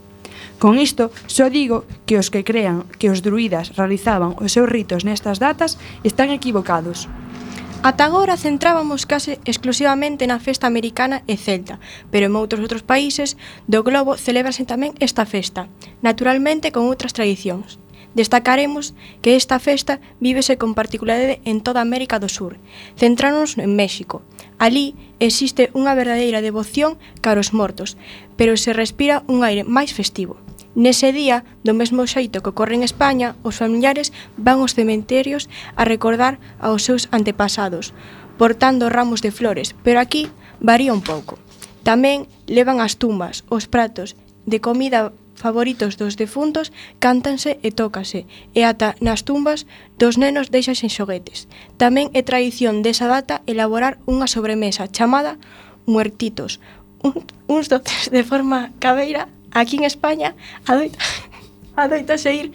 Con 0.58 0.78
isto, 0.78 1.10
só 1.26 1.50
digo 1.50 1.84
que 2.06 2.16
os 2.18 2.30
que 2.30 2.46
crean 2.46 2.86
que 2.98 3.10
os 3.10 3.22
druidas 3.22 3.74
realizaban 3.76 4.38
os 4.38 4.54
seus 4.54 4.70
ritos 4.70 5.02
nestas 5.02 5.42
datas 5.42 5.76
están 6.06 6.30
equivocados. 6.30 7.10
Ata 7.84 8.08
agora 8.08 8.40
centrábamos 8.40 9.04
case 9.04 9.36
exclusivamente 9.44 10.24
na 10.24 10.40
festa 10.40 10.64
americana 10.64 11.20
e 11.28 11.36
celta, 11.36 11.76
pero 12.08 12.24
en 12.24 12.32
outros 12.32 12.64
outros 12.64 12.80
países 12.80 13.36
do 13.68 13.84
globo 13.84 14.16
celebrase 14.16 14.64
tamén 14.64 14.96
esta 15.04 15.28
festa, 15.28 15.68
naturalmente 16.00 16.72
con 16.72 16.88
outras 16.88 17.12
tradicións. 17.12 17.76
Destacaremos 18.14 18.94
que 19.22 19.34
esta 19.34 19.58
festa 19.58 20.00
vívese 20.20 20.56
con 20.56 20.74
particularidade 20.74 21.42
en 21.44 21.60
toda 21.60 21.82
América 21.82 22.22
do 22.22 22.30
Sur. 22.30 22.56
Centráronos 22.94 23.58
en 23.58 23.74
México. 23.74 24.22
Alí 24.58 24.94
existe 25.18 25.74
unha 25.74 25.98
verdadeira 25.98 26.38
devoción 26.38 26.94
cara 27.18 27.42
aos 27.42 27.50
mortos, 27.50 27.98
pero 28.38 28.54
se 28.54 28.70
respira 28.70 29.26
un 29.26 29.42
aire 29.42 29.66
máis 29.66 29.90
festivo. 29.90 30.38
Nese 30.74 31.14
día, 31.14 31.46
do 31.62 31.74
mesmo 31.74 32.06
xeito 32.06 32.42
que 32.42 32.50
ocorre 32.50 32.74
en 32.74 32.82
España, 32.82 33.38
os 33.46 33.58
familiares 33.62 34.10
van 34.38 34.58
aos 34.58 34.74
cementerios 34.74 35.46
a 35.78 35.86
recordar 35.86 36.42
aos 36.58 36.86
seus 36.86 37.06
antepasados, 37.14 37.94
portando 38.38 38.90
ramos 38.90 39.22
de 39.22 39.30
flores, 39.30 39.74
pero 39.86 39.98
aquí 39.98 40.30
varía 40.58 40.94
un 40.94 41.02
pouco. 41.02 41.38
Tamén 41.86 42.26
levan 42.50 42.82
as 42.82 42.98
tumbas, 42.98 43.46
os 43.50 43.70
pratos 43.70 44.18
de 44.46 44.58
comida 44.58 45.14
favoritos 45.34 45.98
dos 45.98 46.16
defuntos 46.16 46.72
cántanse 46.98 47.58
e 47.62 47.70
tócase, 47.70 48.26
e 48.54 48.62
ata 48.62 48.94
nas 49.04 49.26
tumbas 49.26 49.66
dos 49.98 50.16
nenos 50.16 50.48
deixasen 50.48 50.88
xoguetes. 50.90 51.50
Tamén 51.76 52.08
é 52.14 52.22
tradición 52.22 52.80
desa 52.80 53.10
data 53.10 53.42
elaborar 53.44 54.00
unha 54.06 54.30
sobremesa 54.30 54.88
chamada 54.88 55.36
muertitos, 55.84 56.62
un, 57.04 57.26
uns 57.46 57.68
doces 57.68 58.08
de 58.08 58.24
forma 58.24 58.72
cabeira 58.80 59.28
aquí 59.52 59.76
en 59.76 59.84
España 59.84 60.34
adoita, 60.64 60.98
adoita 61.76 62.16
se 62.16 62.32
ir 62.32 62.48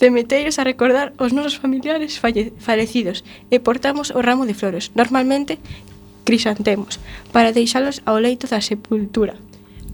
cemeteiros 0.00 0.56
a 0.56 0.64
recordar 0.64 1.12
os 1.20 1.36
nosos 1.36 1.60
familiares 1.60 2.16
falle, 2.16 2.56
falecidos 2.56 3.20
e 3.52 3.60
portamos 3.60 4.08
o 4.16 4.24
ramo 4.24 4.48
de 4.48 4.56
flores, 4.56 4.88
normalmente 4.96 5.60
crisantemos, 6.24 6.96
para 7.36 7.52
deixalos 7.52 8.00
ao 8.08 8.16
leito 8.16 8.48
da 8.48 8.64
sepultura. 8.64 9.36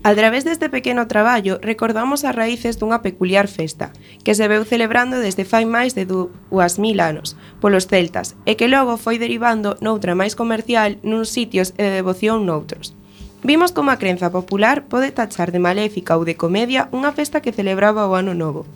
A 0.03 0.15
través 0.15 0.45
deste 0.45 0.69
pequeno 0.69 1.07
traballo 1.07 1.59
recordamos 1.63 2.25
as 2.25 2.35
raíces 2.35 2.79
dunha 2.79 3.03
peculiar 3.03 3.49
festa, 3.51 3.91
que 4.23 4.35
se 4.35 4.47
veu 4.47 4.63
celebrando 4.63 5.19
desde 5.19 5.43
fai 5.43 5.67
máis 5.67 5.99
de 5.99 6.07
2000 6.07 7.01
anos 7.03 7.35
polos 7.59 7.91
celtas 7.91 8.39
e 8.47 8.55
que 8.55 8.71
logo 8.71 8.97
foi 8.97 9.19
derivando 9.19 9.75
noutra 9.83 10.15
máis 10.15 10.39
comercial 10.39 11.01
nuns 11.03 11.35
sitios 11.35 11.75
e 11.75 11.83
de 11.83 11.97
devoción 11.99 12.47
noutros. 12.47 12.95
Vimos 13.43 13.71
como 13.71 13.91
a 13.91 14.01
crenza 14.01 14.31
popular 14.31 14.87
pode 14.91 15.11
tachar 15.11 15.51
de 15.51 15.63
maléfica 15.63 16.17
ou 16.19 16.27
de 16.27 16.39
comedia 16.39 16.91
unha 16.95 17.15
festa 17.15 17.43
que 17.43 17.55
celebraba 17.55 18.07
o 18.07 18.15
ano 18.15 18.35
novo. 18.35 18.67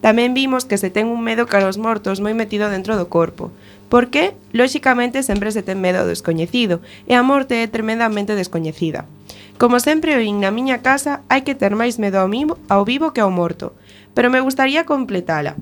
Tamén 0.00 0.32
vimos 0.32 0.64
que 0.64 0.80
se 0.80 0.88
ten 0.88 1.12
un 1.12 1.20
medo 1.20 1.44
cara 1.44 1.68
aos 1.68 1.76
mortos 1.76 2.24
moi 2.24 2.32
metido 2.32 2.72
dentro 2.72 2.96
do 2.96 3.12
corpo. 3.12 3.52
Por 3.92 4.08
que? 4.08 4.32
Lóxicamente 4.56 5.20
sempre 5.20 5.52
se 5.52 5.60
ten 5.60 5.76
medo 5.76 6.00
ao 6.00 6.08
descoñecido 6.08 6.80
e 7.04 7.12
a 7.12 7.20
morte 7.20 7.60
é 7.60 7.68
tremendamente 7.68 8.32
descoñecida. 8.32 9.04
Como 9.60 9.78
sempre 9.78 10.16
oín 10.16 10.40
na 10.40 10.48
miña 10.48 10.80
casa, 10.80 11.20
hai 11.28 11.44
que 11.44 11.52
ter 11.52 11.76
máis 11.76 12.00
medo 12.00 12.16
ao, 12.16 12.32
mimo, 12.32 12.56
ao 12.72 12.88
vivo 12.88 13.12
que 13.12 13.20
ao 13.20 13.28
morto. 13.28 13.76
Pero 14.16 14.32
me 14.32 14.40
gustaría 14.40 14.88
completala. 14.88 15.52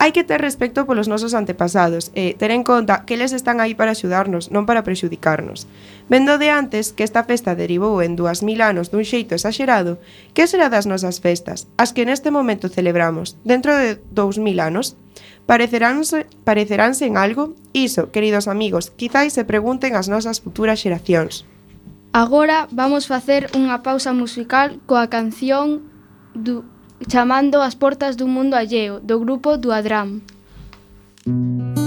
Hai 0.00 0.16
que 0.16 0.24
ter 0.24 0.40
respecto 0.40 0.88
polos 0.88 1.12
nosos 1.12 1.36
antepasados 1.36 2.08
e 2.16 2.32
ter 2.40 2.48
en 2.56 2.64
conta 2.64 3.04
que 3.04 3.20
eles 3.20 3.36
están 3.36 3.60
aí 3.60 3.76
para 3.76 3.92
axudarnos, 3.92 4.48
non 4.48 4.64
para 4.64 4.80
prexudicarnos. 4.80 5.68
Vendo 6.08 6.40
de 6.40 6.48
antes 6.48 6.96
que 6.96 7.04
esta 7.04 7.28
festa 7.28 7.52
derivou 7.52 8.00
en 8.00 8.16
2000 8.16 8.64
anos 8.64 8.88
dun 8.88 9.04
xeito 9.04 9.36
exagerado, 9.36 10.00
que 10.32 10.48
será 10.48 10.72
das 10.72 10.88
nosas 10.88 11.20
festas, 11.20 11.68
as 11.76 11.92
que 11.92 12.08
neste 12.08 12.32
momento 12.32 12.72
celebramos, 12.72 13.36
dentro 13.44 13.76
de 13.76 14.00
2000 14.16 14.56
anos? 14.56 14.96
Pareceránse, 15.44 16.24
pareceránse 16.48 17.04
en 17.04 17.20
algo? 17.20 17.52
Iso, 17.76 18.08
queridos 18.08 18.48
amigos, 18.48 18.88
quizáis 18.88 19.36
se 19.36 19.44
pregunten 19.44 20.00
as 20.00 20.08
nosas 20.08 20.40
futuras 20.40 20.80
xeracións. 20.80 21.44
Agora 22.14 22.68
vamos 22.70 23.10
facer 23.10 23.50
unha 23.58 23.82
pausa 23.82 24.14
musical 24.14 24.78
coa 24.86 25.10
canción 25.10 25.82
du 26.30 26.62
Chamando 27.10 27.58
as 27.58 27.74
portas 27.74 28.14
dun 28.14 28.30
mundo 28.30 28.54
alleo 28.54 29.02
do 29.02 29.18
grupo 29.18 29.58
Duadram. 29.58 30.22
Música 31.26 31.83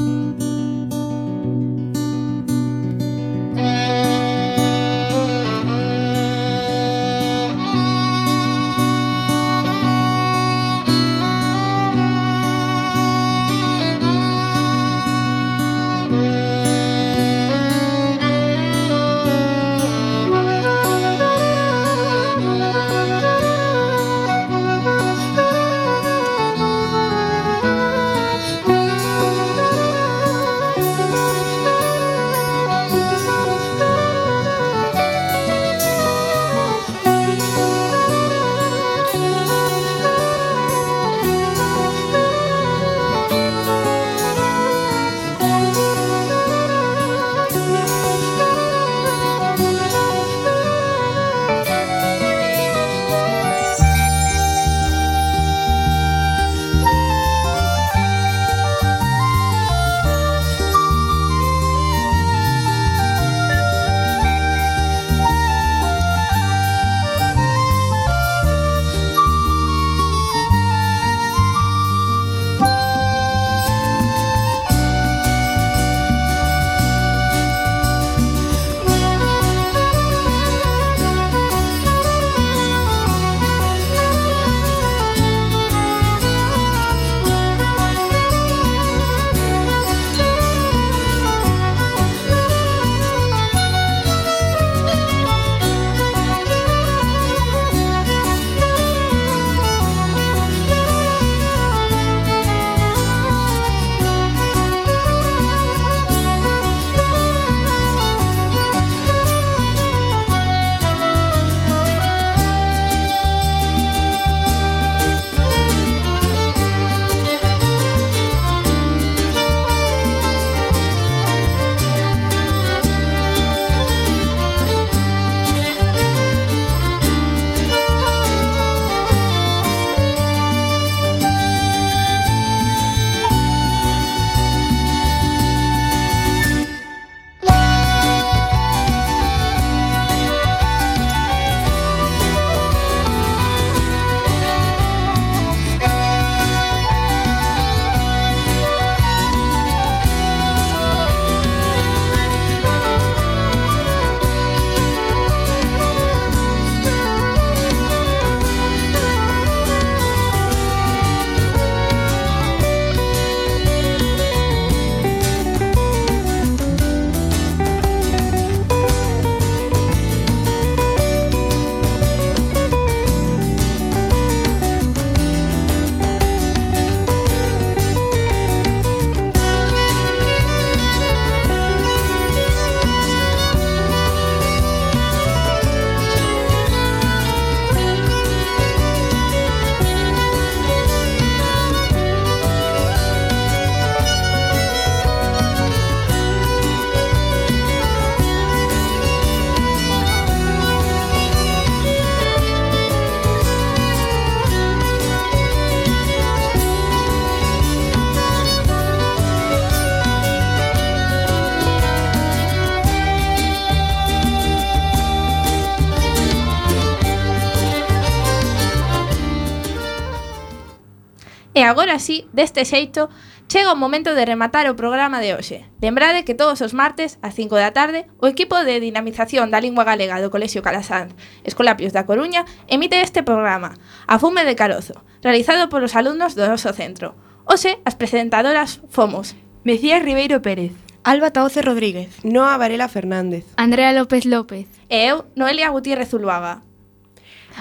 agora 221.68 222.00
sí, 222.00 222.28
deste 222.34 222.66
xeito, 222.66 223.10
chega 223.48 223.72
o 223.72 223.80
momento 223.80 224.16
de 224.16 224.26
rematar 224.26 224.68
o 224.68 224.76
programa 224.76 225.20
de 225.20 225.36
hoxe. 225.36 225.68
Lembrade 225.80 226.24
que 226.24 226.36
todos 226.36 226.60
os 226.60 226.74
martes, 226.74 227.20
a 227.22 227.32
5 227.32 227.56
da 227.56 227.72
tarde, 227.72 228.08
o 228.20 228.28
equipo 228.28 228.56
de 228.64 228.80
dinamización 228.80 229.52
da 229.52 229.62
lingua 229.62 229.86
galega 229.86 230.20
do 230.20 230.32
Colexio 230.32 230.66
Calasanz, 230.66 231.16
Escolapios 231.44 231.94
da 231.94 232.08
Coruña, 232.08 232.44
emite 232.68 233.00
este 233.00 233.24
programa, 233.24 233.76
A 234.08 234.20
Fume 234.20 234.44
de 234.44 234.56
Carozo, 234.56 235.04
realizado 235.22 235.70
polos 235.70 235.96
alumnos 235.96 236.36
do 236.36 236.48
noso 236.48 236.74
centro. 236.74 237.16
Hoxe, 237.48 237.80
as 237.88 237.96
presentadoras 237.96 238.84
fomos 238.92 239.36
Mecías 239.64 240.04
Ribeiro 240.04 240.42
Pérez, 240.42 240.72
Alba 241.04 241.32
Taoce 241.32 241.64
Rodríguez, 241.64 242.20
Noa 242.24 242.60
Varela 242.60 242.92
Fernández, 242.92 243.48
Andrea 243.56 243.96
López 243.96 244.26
López 244.26 244.68
e 244.92 245.08
eu, 245.08 245.28
Noelia 245.36 245.72
Gutiérrez 245.72 246.12
Zuluaga. 246.12 246.64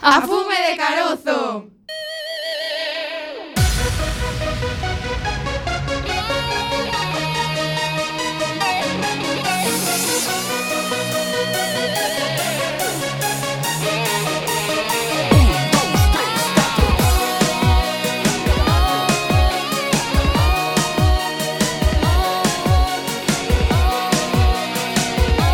A 0.02 0.20
fume 0.22 0.54
de 0.54 0.74
carozo! 0.76 1.75